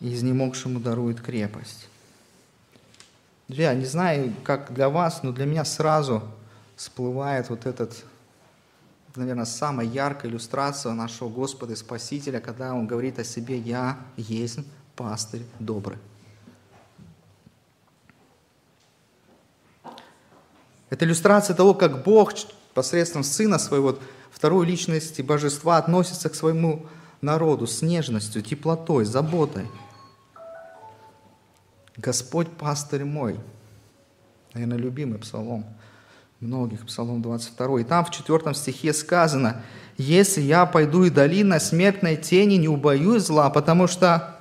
и 0.00 0.14
изнемогшему 0.14 0.78
дарует 0.78 1.20
крепость. 1.20 1.88
Друзья, 3.48 3.74
не 3.74 3.84
знаю, 3.84 4.32
как 4.44 4.72
для 4.72 4.88
вас, 4.88 5.22
но 5.22 5.32
для 5.32 5.46
меня 5.46 5.64
сразу 5.64 6.22
всплывает 6.76 7.50
вот 7.50 7.66
этот, 7.66 8.04
наверное, 9.16 9.44
самая 9.44 9.86
яркая 9.86 10.30
иллюстрация 10.30 10.92
нашего 10.92 11.28
Господа 11.28 11.72
и 11.72 11.76
Спасителя, 11.76 12.40
когда 12.40 12.74
Он 12.74 12.86
говорит 12.86 13.18
о 13.18 13.24
себе 13.24 13.58
«Я 13.58 13.98
есть 14.16 14.60
пастырь 14.94 15.42
добрый». 15.58 15.98
Это 20.94 21.06
иллюстрация 21.06 21.56
того, 21.56 21.74
как 21.74 22.04
Бог 22.04 22.34
посредством 22.72 23.24
Сына 23.24 23.58
Своего, 23.58 23.98
второй 24.30 24.64
личности 24.64 25.22
Божества, 25.22 25.76
относится 25.76 26.28
к 26.28 26.36
своему 26.36 26.86
народу 27.20 27.66
с 27.66 27.82
нежностью, 27.82 28.42
теплотой, 28.42 29.04
заботой. 29.04 29.66
Господь 31.96 32.48
пастырь 32.48 33.04
мой. 33.04 33.40
Наверное, 34.52 34.78
любимый 34.78 35.18
псалом 35.18 35.64
многих, 36.38 36.86
псалом 36.86 37.22
22. 37.22 37.80
И 37.80 37.82
там 37.82 38.04
в 38.04 38.12
4 38.12 38.54
стихе 38.54 38.92
сказано, 38.92 39.62
«Если 39.96 40.42
я 40.42 40.64
пойду 40.64 41.02
и 41.02 41.10
долина 41.10 41.58
смертной 41.58 42.14
тени, 42.16 42.54
не 42.54 42.68
убоюсь 42.68 43.24
зла, 43.24 43.50
потому 43.50 43.88
что 43.88 44.38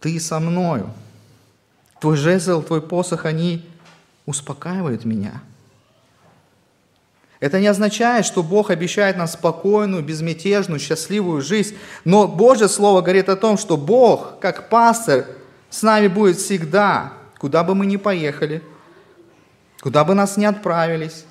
ты 0.00 0.18
со 0.18 0.40
мною. 0.40 0.90
Твой 2.00 2.16
жезл, 2.16 2.62
твой 2.62 2.82
посох, 2.82 3.26
они 3.26 3.64
успокаивают 4.26 5.04
меня». 5.04 5.40
Это 7.44 7.60
не 7.60 7.66
означает, 7.66 8.24
что 8.24 8.42
Бог 8.42 8.70
обещает 8.70 9.18
нам 9.18 9.28
спокойную, 9.28 10.02
безмятежную, 10.02 10.80
счастливую 10.80 11.42
жизнь. 11.42 11.76
Но 12.06 12.26
Божье 12.26 12.68
Слово 12.68 13.02
говорит 13.02 13.28
о 13.28 13.36
том, 13.36 13.58
что 13.58 13.76
Бог, 13.76 14.38
как 14.40 14.70
пастор, 14.70 15.26
с 15.68 15.82
нами 15.82 16.08
будет 16.08 16.38
всегда, 16.38 17.12
куда 17.36 17.62
бы 17.62 17.74
мы 17.74 17.84
ни 17.84 17.98
поехали, 17.98 18.62
куда 19.82 20.04
бы 20.04 20.14
нас 20.14 20.38
ни 20.38 20.46
отправились, 20.46 21.26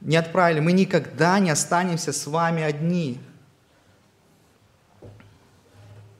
не 0.00 0.14
отправили, 0.14 0.60
мы 0.60 0.70
никогда 0.70 1.40
не 1.40 1.50
останемся 1.50 2.12
с 2.12 2.24
вами 2.28 2.62
одни. 2.62 3.20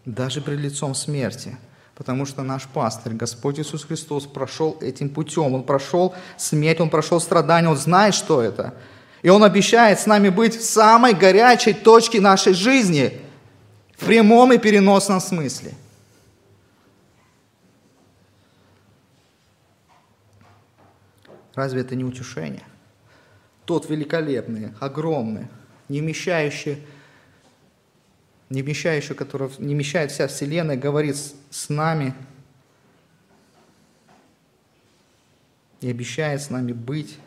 Даже 0.04 0.40
пред 0.40 0.58
лицом 0.58 0.96
смерти. 0.96 1.56
Потому 1.94 2.26
что 2.26 2.42
наш 2.42 2.64
пастырь, 2.64 3.12
Господь 3.12 3.60
Иисус 3.60 3.84
Христос, 3.84 4.26
прошел 4.26 4.76
этим 4.80 5.10
путем. 5.10 5.54
Он 5.54 5.62
прошел 5.62 6.12
смерть, 6.36 6.80
Он 6.80 6.90
прошел 6.90 7.20
страдания, 7.20 7.68
Он 7.68 7.76
знает, 7.76 8.12
что 8.12 8.42
это– 8.42 8.74
и 9.22 9.28
Он 9.28 9.42
обещает 9.44 9.98
с 9.98 10.06
нами 10.06 10.28
быть 10.28 10.56
в 10.56 10.64
самой 10.64 11.14
горячей 11.14 11.72
точке 11.72 12.20
нашей 12.20 12.52
жизни, 12.52 13.20
в 13.96 14.06
прямом 14.06 14.52
и 14.52 14.58
переносном 14.58 15.20
смысле. 15.20 15.72
Разве 21.54 21.80
это 21.80 21.96
не 21.96 22.04
утешение? 22.04 22.62
Тот 23.64 23.88
великолепный, 23.88 24.72
огромный, 24.78 25.48
не 25.88 26.00
вмещающий, 26.00 26.84
не 28.50 28.62
вмещающий, 28.62 29.14
которого 29.14 29.50
не 29.58 29.74
вмещает 29.74 30.12
вся 30.12 30.28
Вселенная, 30.28 30.76
говорит 30.76 31.16
с 31.50 31.68
нами 31.68 32.14
и 35.80 35.90
обещает 35.90 36.42
с 36.42 36.50
нами 36.50 36.72
быть 36.72 37.18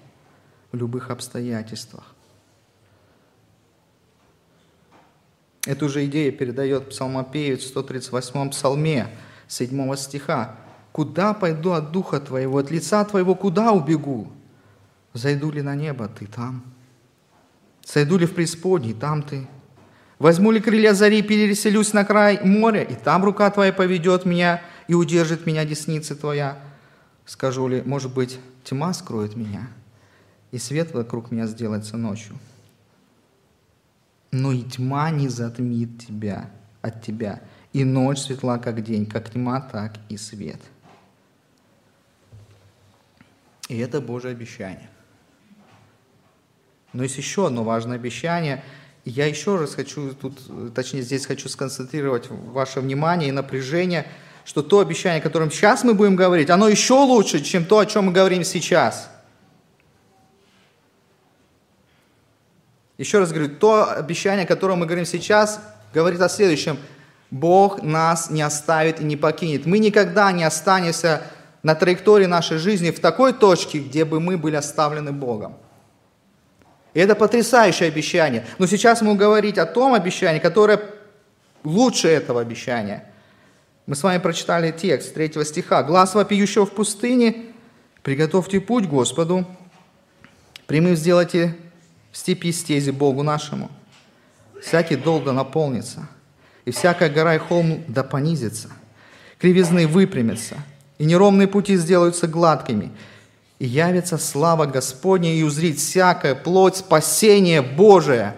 в 0.72 0.78
любых 0.78 1.10
обстоятельствах. 1.10 2.16
Эту 5.66 5.90
же 5.90 6.06
идею 6.06 6.32
передает 6.34 6.90
псалмопевец 6.90 7.64
в 7.64 7.68
138 7.68 8.50
псалме 8.50 9.08
7 9.48 9.96
стиха. 9.98 10.56
«Куда 10.92 11.34
пойду 11.34 11.72
от 11.74 11.92
духа 11.92 12.20
твоего, 12.20 12.58
от 12.58 12.72
лица 12.72 13.04
твоего 13.06 13.36
куда 13.36 13.72
убегу? 13.72 14.32
Зайду 15.14 15.52
ли 15.52 15.62
на 15.62 15.76
небо, 15.76 16.08
ты 16.08 16.26
там? 16.26 16.64
Сойду 17.86 18.18
ли 18.18 18.26
в 18.26 18.34
преисподней, 18.34 18.94
там 18.94 19.22
ты? 19.22 19.48
Возьму 20.18 20.52
ли 20.52 20.60
крылья 20.60 20.94
зари, 20.94 21.22
переселюсь 21.22 21.94
на 21.94 22.04
край 22.04 22.40
моря, 22.44 22.82
и 22.82 22.96
там 22.96 23.24
рука 23.24 23.50
твоя 23.52 23.72
поведет 23.72 24.26
меня 24.26 24.62
и 24.88 24.94
удержит 24.94 25.46
меня 25.46 25.66
десница 25.66 26.16
твоя? 26.16 26.58
Скажу 27.26 27.68
ли, 27.68 27.82
может 27.86 28.14
быть, 28.14 28.40
тьма 28.64 28.94
скроет 28.94 29.36
меня?» 29.36 29.70
И 30.52 30.58
свет 30.58 30.94
вокруг 30.94 31.32
меня 31.32 31.48
сделается 31.48 31.98
ночью. 31.98 32.38
Но 34.32 34.52
и 34.52 34.62
тьма 34.62 35.10
не 35.12 35.28
затмит 35.28 36.06
тебя 36.06 36.50
от 36.82 37.04
тебя, 37.04 37.42
и 37.74 37.84
ночь 37.84 38.20
светла, 38.20 38.58
как 38.58 38.84
день, 38.84 39.06
как 39.06 39.32
тьма, 39.32 39.62
так 39.62 39.96
и 40.10 40.18
свет. 40.18 40.60
И 43.68 43.78
это 43.78 44.02
Божье 44.02 44.32
обещание. 44.32 44.90
Но 46.94 47.04
есть 47.04 47.18
еще 47.18 47.48
одно 47.48 47.64
важное 47.64 47.98
обещание. 47.98 48.64
Я 49.06 49.28
еще 49.28 49.58
раз 49.58 49.76
хочу 49.76 50.14
тут, 50.14 50.74
точнее 50.74 51.04
здесь 51.04 51.26
хочу 51.26 51.48
сконцентрировать 51.48 52.30
ваше 52.30 52.82
внимание 52.82 53.30
и 53.30 53.32
напряжение, 53.32 54.08
что 54.44 54.64
то 54.64 54.80
обещание, 54.80 55.20
о 55.20 55.24
котором 55.24 55.52
сейчас 55.52 55.84
мы 55.84 55.94
будем 55.94 56.16
говорить, 56.16 56.50
оно 56.50 56.68
еще 56.68 56.96
лучше, 56.96 57.44
чем 57.44 57.66
то, 57.66 57.80
о 57.80 57.86
чем 57.86 58.06
мы 58.06 58.12
говорим 58.12 58.44
сейчас– 58.44 59.10
Еще 63.00 63.18
раз 63.20 63.32
говорю, 63.32 63.56
то 63.56 63.90
обещание, 63.90 64.44
о 64.44 64.48
котором 64.48 64.80
мы 64.80 64.86
говорим 64.86 65.06
сейчас, 65.06 65.62
говорит 65.94 66.20
о 66.20 66.28
следующем. 66.28 66.78
Бог 67.32 67.82
нас 67.82 68.30
не 68.30 68.42
оставит 68.42 69.00
и 69.00 69.06
не 69.06 69.16
покинет. 69.16 69.66
Мы 69.66 69.80
никогда 69.80 70.34
не 70.34 70.44
останемся 70.44 71.22
на 71.64 71.76
траектории 71.76 72.26
нашей 72.26 72.58
жизни 72.58 72.92
в 72.92 73.00
такой 73.00 73.32
точке, 73.32 73.80
где 73.80 74.04
бы 74.04 74.20
мы 74.20 74.38
были 74.38 74.58
оставлены 74.58 75.14
Богом. 75.14 75.56
И 76.94 77.00
это 77.00 77.16
потрясающее 77.16 77.88
обещание. 77.88 78.46
Но 78.58 78.68
сейчас 78.68 79.02
мы 79.02 79.16
говорить 79.16 79.58
о 79.58 79.66
том 79.66 79.94
обещании, 79.94 80.40
которое 80.40 80.82
лучше 81.64 82.10
этого 82.10 82.42
обещания. 82.42 83.06
Мы 83.86 83.96
с 83.96 84.04
вами 84.04 84.18
прочитали 84.18 84.72
текст 84.74 85.14
3 85.14 85.46
стиха. 85.46 85.84
«Глаз 85.84 86.16
вопиющего 86.16 86.66
в 86.66 86.72
пустыне, 86.72 87.46
приготовьте 88.04 88.60
путь 88.60 88.88
Господу, 88.88 89.46
прямым 90.68 90.98
сделайте 90.98 91.56
в 92.12 92.18
степи 92.18 92.52
стези 92.52 92.92
Богу 92.92 93.24
нашему. 93.24 93.70
Всякий 94.62 94.96
дол 94.96 95.22
да 95.22 95.32
наполнится, 95.32 96.08
и 96.66 96.72
всякая 96.72 97.10
гора 97.10 97.36
и 97.36 97.38
холм 97.38 97.84
да 97.88 98.04
понизится. 98.04 98.70
Кривизны 99.38 99.88
выпрямятся, 99.88 100.58
и 100.98 101.06
неровные 101.06 101.48
пути 101.48 101.78
сделаются 101.78 102.28
гладкими, 102.28 102.92
и 103.58 103.66
явится 103.66 104.18
слава 104.18 104.66
Господня, 104.66 105.34
и 105.34 105.44
узрит 105.44 105.78
всякая 105.78 106.36
плоть 106.36 106.78
спасение 106.78 107.62
Божие, 107.62 108.36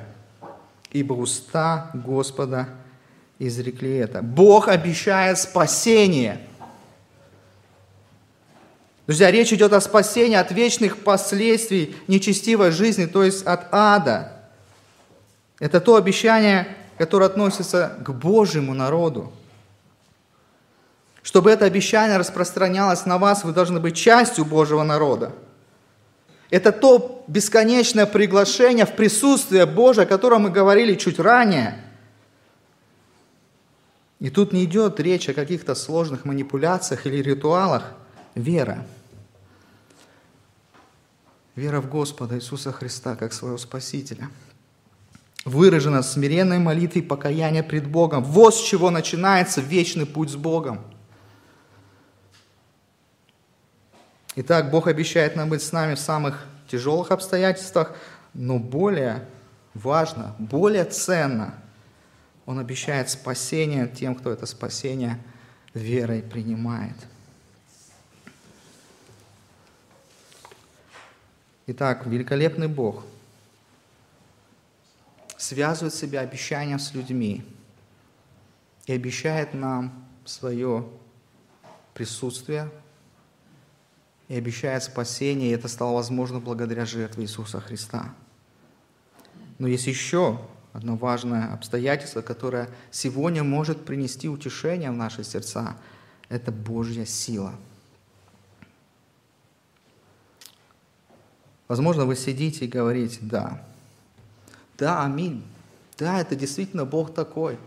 ибо 0.91 1.13
уста 1.13 1.89
Господа 1.93 2.69
изрекли 3.39 3.95
это. 3.95 4.22
Бог 4.22 4.67
обещает 4.67 5.39
спасение– 5.39 6.41
Друзья, 9.12 9.30
речь 9.30 9.51
идет 9.51 9.74
о 9.74 9.82
спасении 9.82 10.38
от 10.38 10.53
вечных 10.53 10.99
последствий 10.99 11.97
нечестивой 12.07 12.72
жизни, 12.72 13.07
то 13.07 13.26
есть 13.26 13.45
от 13.45 13.68
ада. 13.74 14.32
Это 15.59 15.82
то 15.82 15.97
обещание, 15.97 16.78
которое 16.97 17.26
относится 17.26 17.97
к 18.05 18.12
Божьему 18.12 18.74
народу. 18.74 19.30
Чтобы 21.24 21.51
это 21.51 21.66
обещание 21.66 22.16
распространялось 22.16 23.05
на 23.05 23.18
вас, 23.18 23.43
вы 23.43 23.51
должны 23.51 23.82
быть 23.82 23.97
частью 23.97 24.45
Божьего 24.45 24.84
народа. 24.84 25.34
Это 26.49 26.72
то 26.72 27.26
бесконечное 27.28 28.05
приглашение 28.05 28.86
в 28.86 28.95
присутствие 28.95 29.66
Божие, 29.66 30.05
о 30.05 30.07
котором 30.07 30.43
мы 30.43 30.51
говорили 30.51 30.95
чуть 30.95 31.20
ранее. 31.20 31.84
И 34.22 34.30
тут 34.30 34.53
не 34.53 34.64
идет 34.64 35.01
речь 35.01 35.28
о 35.28 35.34
каких-то 35.34 35.76
сложных 35.76 36.24
манипуляциях 36.24 37.05
или 37.05 37.22
ритуалах. 37.22 37.91
Вера. 38.36 38.86
Вера 41.56 41.82
в 41.82 41.89
Господа 41.89 42.36
Иисуса 42.36 42.72
Христа 42.72 43.16
как 43.16 43.34
своего 43.34 43.58
Спасителя. 43.58 44.30
Выражена 45.43 46.02
смиренной 46.02 46.60
молитве 46.60 47.02
покаяния 47.02 47.64
пред 47.64 47.88
Богом. 47.88 48.24
Вот 48.24 48.56
с 48.56 48.62
чего 48.62 48.89
начинается 48.89 49.60
вечный 49.60 50.06
путь 50.06 50.30
с 50.30 50.36
Богом. 50.36 50.80
Итак, 54.36 54.72
Бог 54.72 54.88
обещает 54.88 55.36
нам 55.36 55.49
быть 55.49 55.62
с 55.62 55.74
нами 55.74 55.95
в 55.95 55.99
самых 55.99 56.45
тяжелых 56.70 57.12
обстоятельствах, 57.12 57.97
но 58.34 58.60
более 58.60 59.28
важно, 59.74 60.36
более 60.39 60.86
ценно, 60.86 61.56
Он 62.45 62.60
обещает 62.60 63.10
спасение 63.10 63.89
тем, 63.89 64.16
кто 64.16 64.32
это 64.32 64.45
спасение 64.45 65.22
верой 65.74 66.22
принимает. 66.22 66.95
Итак, 71.68 72.05
великолепный 72.05 72.68
Бог 72.68 73.05
связывает 75.38 75.93
себя 75.93 76.22
обещанием 76.22 76.80
с 76.80 76.93
людьми 76.93 77.43
и 78.86 78.93
обещает 78.93 79.53
нам 79.53 80.05
свое 80.26 80.88
присутствие 81.93 82.70
и 84.28 84.36
обещает 84.36 84.84
спасение, 84.84 85.49
и 85.49 85.53
это 85.53 85.68
стало 85.68 85.95
возможно 85.95 86.39
благодаря 86.39 86.86
жертве 86.86 87.26
Иисуса 87.26 87.59
Христа. 87.59 88.16
Но 89.59 89.68
есть 89.68 89.88
еще 89.88 90.39
одно 90.74 90.95
важное 90.95 91.53
обстоятельство, 91.53 92.22
которое 92.22 92.70
сегодня 92.91 93.43
может 93.43 93.86
принести 93.86 94.30
утешение 94.30 94.89
в 94.89 94.95
наши 94.95 95.24
сердца. 95.24 95.76
Это 96.30 96.51
Божья 96.51 97.05
сила. 97.05 97.53
Возможно, 101.72 102.05
вы 102.05 102.15
сидите 102.15 102.65
и 102.65 102.67
говорите, 102.67 103.19
да, 103.22 103.61
да, 104.78 105.03
аминь, 105.03 105.43
да, 105.97 106.19
это 106.19 106.36
действительно 106.36 106.86
Бог 106.86 107.13
такой. 107.13 107.57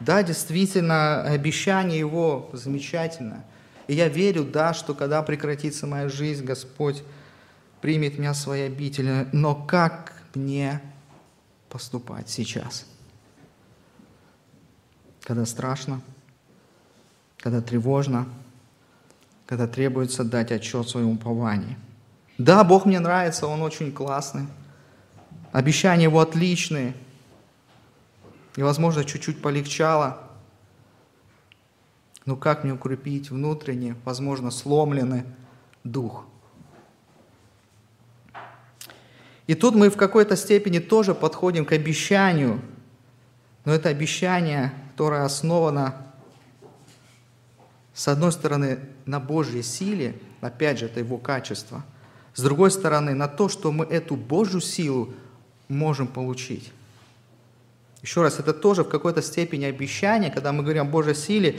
Да, 0.00 0.22
действительно, 0.22 1.22
обещание 1.22 1.98
Его 1.98 2.50
замечательно– 2.52 3.44
и 3.88 3.94
я 3.94 4.08
верю, 4.08 4.44
да, 4.44 4.74
что 4.74 4.94
когда 4.94 5.22
прекратится 5.22 5.86
моя 5.86 6.08
жизнь, 6.10 6.44
Господь 6.44 7.02
примет 7.80 8.18
меня 8.18 8.34
в 8.34 8.36
свои 8.36 8.62
обители. 8.62 9.26
Но 9.32 9.54
как 9.54 10.12
мне 10.34 10.82
поступать 11.70 12.28
сейчас? 12.28 12.84
Когда 15.22 15.46
страшно, 15.46 16.02
когда 17.38 17.62
тревожно, 17.62 18.28
когда 19.46 19.66
требуется 19.66 20.22
дать 20.22 20.52
отчет 20.52 20.84
в 20.84 20.90
своем 20.90 21.12
уповании. 21.12 21.78
Да, 22.38 22.64
Бог 22.64 22.86
мне 22.86 23.00
нравится, 23.00 23.46
Он 23.46 23.62
очень 23.62 23.92
классный. 23.92 24.46
Обещания 25.52 26.04
Его 26.04 26.20
отличные. 26.20 26.94
И, 28.56 28.62
возможно, 28.62 29.04
чуть-чуть 29.04 29.42
полегчало– 29.42 30.22
но 32.28 32.36
как 32.36 32.62
мне 32.62 32.74
укрепить 32.74 33.30
внутренне, 33.30 33.96
возможно, 34.04 34.50
сломленный 34.50 35.22
дух? 35.82 36.26
И 39.46 39.54
тут 39.54 39.74
мы 39.74 39.88
в 39.88 39.96
какой-то 39.96 40.36
степени 40.36 40.78
тоже 40.78 41.14
подходим 41.14 41.64
к 41.64 41.72
обещанию, 41.72 42.60
но 43.64 43.72
это 43.72 43.88
обещание, 43.88 44.74
которое 44.90 45.24
основано, 45.24 45.94
с 47.94 48.08
одной 48.08 48.30
стороны, 48.32 48.80
на 49.06 49.20
Божьей 49.20 49.62
силе, 49.62 50.20
опять 50.42 50.80
же, 50.80 50.84
это 50.84 51.00
его 51.00 51.16
качество, 51.16 51.82
с 52.38 52.40
другой 52.40 52.70
стороны, 52.70 53.14
на 53.14 53.26
то, 53.26 53.48
что 53.48 53.72
мы 53.72 53.84
эту 53.84 54.14
Божью 54.14 54.60
силу 54.60 55.12
можем 55.66 56.06
получить. 56.06 56.70
Еще 58.00 58.22
раз, 58.22 58.38
это 58.38 58.54
тоже 58.54 58.84
в 58.84 58.88
какой-то 58.88 59.22
степени 59.22 59.64
обещание, 59.64 60.30
когда 60.30 60.52
мы 60.52 60.62
говорим 60.62 60.82
о 60.82 60.84
Божьей 60.84 61.16
силе, 61.16 61.58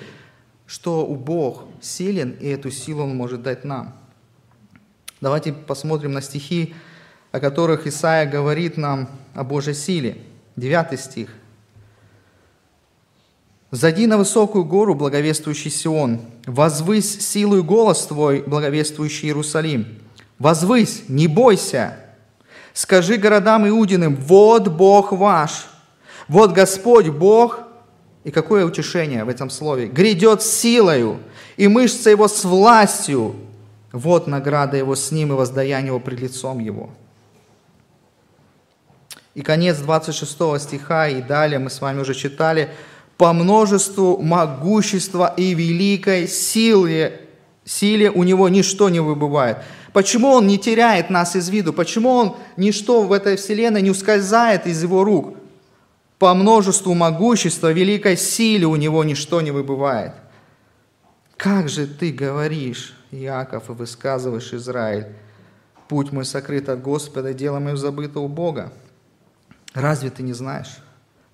что 0.67 1.05
у 1.05 1.17
Бог 1.17 1.65
силен, 1.81 2.31
и 2.39 2.47
эту 2.47 2.71
силу 2.71 3.03
Он 3.03 3.13
может 3.13 3.43
дать 3.43 3.65
нам. 3.65 3.93
Давайте 5.19 5.51
посмотрим 5.51 6.13
на 6.13 6.21
стихи, 6.21 6.73
о 7.33 7.41
которых 7.41 7.85
Исаия 7.85 8.25
говорит 8.25 8.77
нам 8.77 9.09
о 9.33 9.43
Божьей 9.43 9.73
силе. 9.73 10.17
Девятый 10.55 10.97
стих. 10.97 11.29
«Зайди 13.71 14.07
на 14.07 14.17
высокую 14.17 14.63
гору, 14.63 14.95
благовествующий 14.95 15.71
Сион, 15.71 16.21
возвысь 16.45 17.19
силу 17.19 17.57
и 17.57 17.61
голос 17.61 18.07
твой, 18.07 18.43
благовествующий 18.43 19.27
Иерусалим. 19.27 19.99
Возвысь, 20.39 21.03
не 21.09 21.27
бойся, 21.27 21.99
скажи 22.73 23.17
городам 23.17 23.67
Иудиным, 23.67 24.15
вот 24.15 24.69
Бог 24.69 25.11
ваш, 25.11 25.67
вот 26.29 26.53
Господь 26.53 27.09
Бог, 27.09 27.59
и 28.23 28.31
какое 28.31 28.65
утешение 28.65 29.25
в 29.25 29.29
этом 29.29 29.49
слове? 29.49 29.87
Грядет 29.87 30.41
силою, 30.41 31.19
и 31.57 31.67
мышца 31.67 32.09
его 32.09 32.27
с 32.27 32.43
властью. 32.43 33.35
Вот 33.91 34.27
награда 34.27 34.77
его 34.77 34.95
с 34.95 35.11
ним 35.11 35.33
и 35.33 35.35
воздаяние 35.35 35.87
его 35.87 35.99
пред 35.99 36.19
лицом 36.19 36.59
его. 36.59 36.89
И 39.33 39.41
конец 39.41 39.77
26 39.77 40.61
стиха, 40.61 41.07
и 41.07 41.21
далее 41.21 41.59
мы 41.59 41.69
с 41.69 41.81
вами 41.81 42.01
уже 42.01 42.13
читали, 42.13 42.69
по 43.17 43.33
множеству 43.33 44.17
могущества 44.21 45.33
и 45.35 45.53
великой 45.53 46.27
силе, 46.27 47.21
силе 47.65 48.09
у 48.11 48.23
него 48.23 48.47
ничто 48.47 48.89
не 48.89 48.99
выбывает. 48.99 49.57
Почему 49.93 50.29
он 50.29 50.47
не 50.47 50.57
теряет 50.57 51.09
нас 51.09 51.35
из 51.35 51.49
виду? 51.49 51.73
Почему 51.73 52.09
он 52.09 52.37
ничто 52.57 53.01
в 53.03 53.11
этой 53.11 53.37
вселенной 53.37 53.81
не 53.81 53.89
ускользает 53.89 54.67
из 54.67 54.81
его 54.83 55.03
рук? 55.03 55.35
По 56.19 56.33
множеству 56.33 56.93
могущества, 56.93 57.71
великой 57.71 58.17
силе 58.17 58.65
у 58.65 58.75
него 58.75 59.03
ничто 59.03 59.41
не 59.41 59.51
выбывает. 59.51 60.13
Как 61.37 61.69
же 61.69 61.87
ты 61.87 62.11
говоришь, 62.11 62.93
Иаков, 63.11 63.69
и 63.69 63.73
высказываешь, 63.73 64.53
Израиль, 64.53 65.07
путь 65.87 66.11
мой 66.11 66.25
сокрыт 66.25 66.67
от 66.67 66.81
Господа, 66.81 67.33
дело 67.33 67.59
мое 67.59 67.77
забыто 67.77 68.19
у 68.19 68.27
Бога? 68.27 68.73
Разве 69.73 70.09
ты 70.09 70.21
не 70.23 70.33
знаешь? 70.33 70.79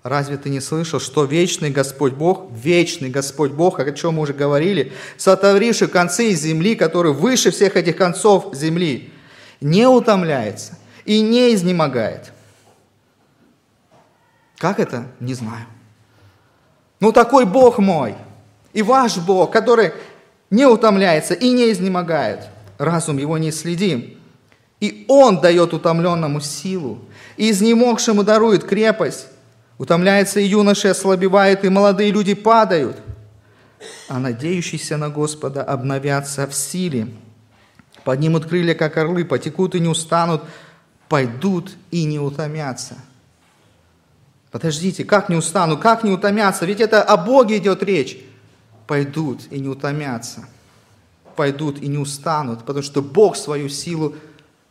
Разве 0.08 0.36
ты 0.36 0.50
не 0.50 0.60
слышал, 0.60 1.00
что 1.00 1.24
вечный 1.24 1.70
Господь 1.70 2.12
Бог, 2.12 2.50
вечный 2.52 3.10
Господь 3.10 3.50
Бог, 3.50 3.80
о 3.80 3.92
чем 3.92 4.14
мы 4.14 4.22
уже 4.22 4.32
говорили, 4.32 4.92
сотворивший 5.16 5.88
концы 5.88 6.30
земли, 6.32 6.76
который 6.76 7.12
выше 7.12 7.50
всех 7.50 7.76
этих 7.76 7.96
концов 7.96 8.54
земли, 8.54 9.12
не 9.60 9.86
утомляется 9.86 10.78
и 11.04 11.20
не 11.20 11.54
изнемогает– 11.54 12.32
как 14.58 14.80
это? 14.80 15.06
Не 15.20 15.34
знаю. 15.34 15.66
Ну 17.00 17.12
такой 17.12 17.44
Бог 17.44 17.78
мой 17.78 18.14
и 18.72 18.82
ваш 18.82 19.18
Бог, 19.18 19.52
который 19.52 19.92
не 20.50 20.66
утомляется 20.66 21.34
и 21.34 21.50
не 21.50 21.70
изнемогает. 21.70 22.48
Разум 22.78 23.18
его 23.18 23.38
не 23.38 23.52
следим. 23.52 24.18
И 24.80 25.04
Он 25.08 25.40
дает 25.40 25.72
утомленному 25.72 26.40
силу, 26.40 26.98
и 27.38 27.50
изнемогшему 27.50 28.24
дарует 28.24 28.64
крепость. 28.64 29.28
Утомляется 29.78 30.40
и 30.40 30.46
юноши 30.46 30.88
ослабевает, 30.88 31.64
и 31.64 31.68
молодые 31.68 32.10
люди 32.10 32.34
падают. 32.34 32.96
А 34.08 34.18
надеющиеся 34.18 34.96
на 34.96 35.10
Господа 35.10 35.62
обновятся 35.62 36.46
в 36.46 36.54
силе. 36.54 37.08
Поднимут 38.04 38.46
крылья, 38.46 38.74
как 38.74 38.96
орлы, 38.96 39.24
потекут 39.24 39.74
и 39.74 39.80
не 39.80 39.88
устанут, 39.88 40.42
пойдут 41.08 41.72
и 41.90 42.04
не 42.04 42.18
утомятся. 42.18 42.94
Подождите, 44.50 45.04
как 45.04 45.28
не 45.28 45.36
устану, 45.36 45.76
как 45.76 46.04
не 46.04 46.10
утомятся? 46.10 46.64
Ведь 46.64 46.80
это 46.80 47.02
о 47.02 47.16
Боге 47.16 47.58
идет 47.58 47.82
речь. 47.82 48.18
Пойдут 48.86 49.42
и 49.50 49.58
не 49.58 49.68
утомятся. 49.68 50.48
Пойдут 51.34 51.82
и 51.82 51.88
не 51.88 51.98
устанут, 51.98 52.64
потому 52.64 52.82
что 52.82 53.02
Бог 53.02 53.36
свою 53.36 53.68
силу 53.68 54.14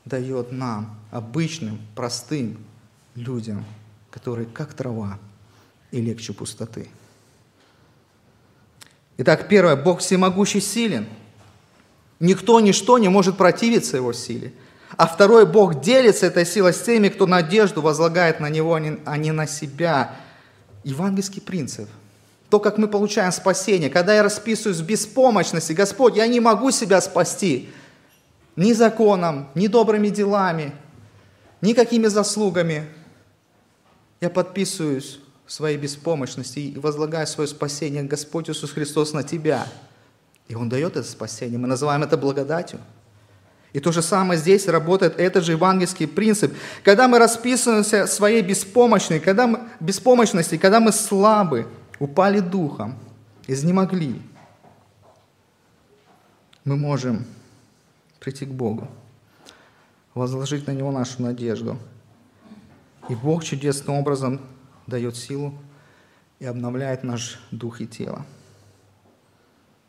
дает 0.05 0.51
нам, 0.51 0.97
обычным, 1.11 1.79
простым 1.93 2.57
людям, 3.13 3.63
которые 4.15 4.47
как 4.47 4.73
трава 4.73 5.19
и 5.91 6.01
легче 6.01 6.33
пустоты. 6.33 6.89
Итак, 9.17 9.47
первое, 9.47 9.75
Бог 9.75 9.99
всемогущий 9.99 10.59
силен. 10.59 11.05
Никто, 12.19 12.59
ничто 12.59 12.97
не 12.97 13.09
может 13.09 13.37
противиться 13.37 13.97
Его 13.97 14.11
силе– 14.11 14.51
а 14.97 15.07
второй, 15.07 15.45
Бог 15.45 15.81
делится 15.81 16.27
этой 16.27 16.45
силой 16.45 16.73
с 16.73 16.81
теми, 16.81 17.09
кто 17.09 17.27
надежду 17.27 17.81
возлагает 17.81 18.39
на 18.39 18.49
Него, 18.49 18.75
а 18.75 18.79
не 18.79 19.29
а 19.29 19.33
на 19.33 19.47
себя. 19.47 20.15
Евангельский 20.83 21.41
принцип. 21.41 21.89
то, 22.49 22.59
как 22.59 22.77
мы 22.77 22.87
получаем 22.87 23.31
спасение. 23.31 23.89
Когда 23.89 24.15
я 24.15 24.23
расписываюсь 24.23 24.77
в 24.77 24.85
беспомощности, 24.85 25.73
Господь, 25.73 26.15
я 26.15 26.27
не 26.27 26.39
могу 26.39 26.71
себя 26.71 27.01
спасти 27.01 27.69
ни 28.55 28.71
законом, 28.71 29.49
ни 29.55 29.67
добрыми 29.67 30.09
делами, 30.09 30.71
никакими 31.59 32.05
заслугами. 32.05 32.87
Я 34.21 34.29
подписываюсь 34.29 35.19
своей 35.47 35.77
беспомощности 35.77 36.59
и 36.59 36.79
возлагаю 36.79 37.27
свое 37.27 37.47
спасение, 37.47 38.03
Господь 38.03 38.49
Иисус 38.49 38.71
Христос, 38.71 39.13
на 39.13 39.23
Тебя. 39.23 39.67
И 40.47 40.55
Он 40.55 40.69
дает 40.69 40.95
это 40.95 41.07
спасение. 41.07 41.57
Мы 41.57 41.67
называем 41.67 42.03
это 42.03 42.17
благодатью. 42.17 42.79
И 43.73 43.79
то 43.81 43.91
же 43.91 44.01
самое 44.01 44.39
здесь 44.39 44.67
работает 44.67 45.19
этот 45.19 45.43
же 45.43 45.51
евангельский 45.51 46.07
принцип. 46.07 46.55
Когда 46.81 47.09
мы 47.09 47.19
расписываемся 47.19 48.07
своей 48.07 48.41
беспомощной, 48.41 49.19
когда 49.19 49.47
мы, 49.47 49.67
беспомощности, 49.81 50.57
когда 50.57 50.79
мы 50.79 50.93
слабы, 50.93 51.67
упали 51.99 52.39
духом, 52.39 52.97
изнемогли, 53.47 54.21
мы 56.63 56.77
можем 56.77 57.25
прийти 58.21 58.45
к 58.45 58.49
Богу, 58.49 58.87
возложить 60.13 60.67
на 60.67 60.71
Него 60.71 60.91
нашу 60.91 61.21
надежду. 61.21 61.77
И 63.07 63.15
Бог 63.15 63.43
чудесным 63.43 63.97
образом 63.97 64.41
дает 64.87 65.15
силу 65.15 65.53
и 66.39 66.45
обновляет 66.45 67.03
наш 67.03 67.39
дух 67.51 67.81
и 67.81 67.87
тело. 67.87 68.25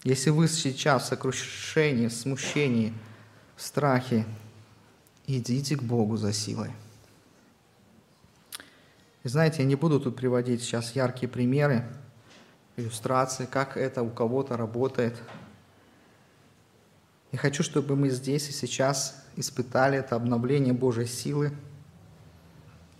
Если 0.05 0.31
вы 0.31 0.49
сейчас 0.49 1.05
в 1.05 1.07
сокрушении, 1.07 2.09
в 2.09 2.13
смущении, 2.13 2.93
в 3.57 3.63
страхе, 3.63 4.27
идите 5.27 5.77
к 5.77 5.83
Богу 5.83 6.17
за 6.17 6.33
силой. 6.33 6.71
И 9.25 9.29
знаете, 9.29 9.63
я 9.63 9.65
не 9.65 9.75
буду 9.75 9.99
тут 9.99 10.15
приводить 10.15 10.63
сейчас 10.63 10.95
яркие 10.95 11.29
примеры, 11.29 11.85
иллюстрации, 12.77 13.47
как 13.47 13.77
это 13.77 14.03
у 14.03 14.11
кого-то 14.11 14.57
работает. 14.57 15.17
Я 17.33 17.39
хочу, 17.39 17.63
чтобы 17.63 17.97
мы 17.97 18.11
здесь 18.11 18.49
и 18.49 18.53
сейчас 18.53 19.25
испытали 19.37 19.99
это 19.99 20.15
обновление 20.17 20.75
Божьей 20.75 21.07
силы 21.07 21.53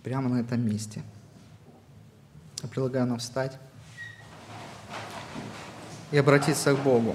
прямо 0.07 0.29
на 0.29 0.39
этом 0.39 0.65
месте. 0.65 1.03
Я 2.63 2.69
предлагаю 2.69 3.05
нам 3.07 3.17
встать 3.17 3.57
и 6.11 6.17
обратиться 6.17 6.73
к 6.73 6.79
Богу. 6.79 7.13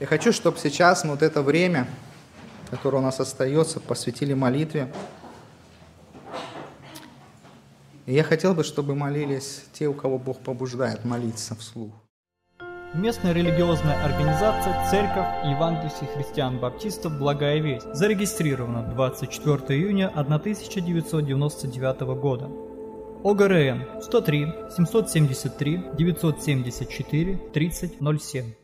Я 0.00 0.06
хочу, 0.06 0.32
чтобы 0.32 0.58
сейчас 0.58 1.02
мы 1.02 1.12
вот 1.12 1.22
это 1.22 1.40
время, 1.40 1.88
которое 2.70 2.98
у 2.98 3.00
нас 3.00 3.20
остается, 3.20 3.80
посвятили 3.80 4.34
молитве. 4.34 4.92
И 8.04 8.12
я 8.12 8.22
хотел 8.22 8.52
бы, 8.54 8.62
чтобы 8.62 8.94
молились 8.94 9.62
те, 9.72 9.88
у 9.88 9.94
кого 9.94 10.18
Бог 10.18 10.40
побуждает 10.40 11.06
молиться 11.06 11.54
вслух. 11.54 11.94
Местная 12.94 13.32
религиозная 13.32 14.04
организация 14.04 14.74
Церковь 14.90 15.24
Евангельских 15.44 16.08
христиан-баптистов 16.12 17.16
«Благая 17.20 17.60
весть» 17.60 17.86
зарегистрирована 17.94 18.82
24 18.82 19.78
июня 19.78 20.08
1999 20.08 22.00
года. 22.20 22.50
ОГРН 23.22 24.02
103 24.02 24.46
773 24.76 25.82
974 25.96 27.36
3007 27.52 28.59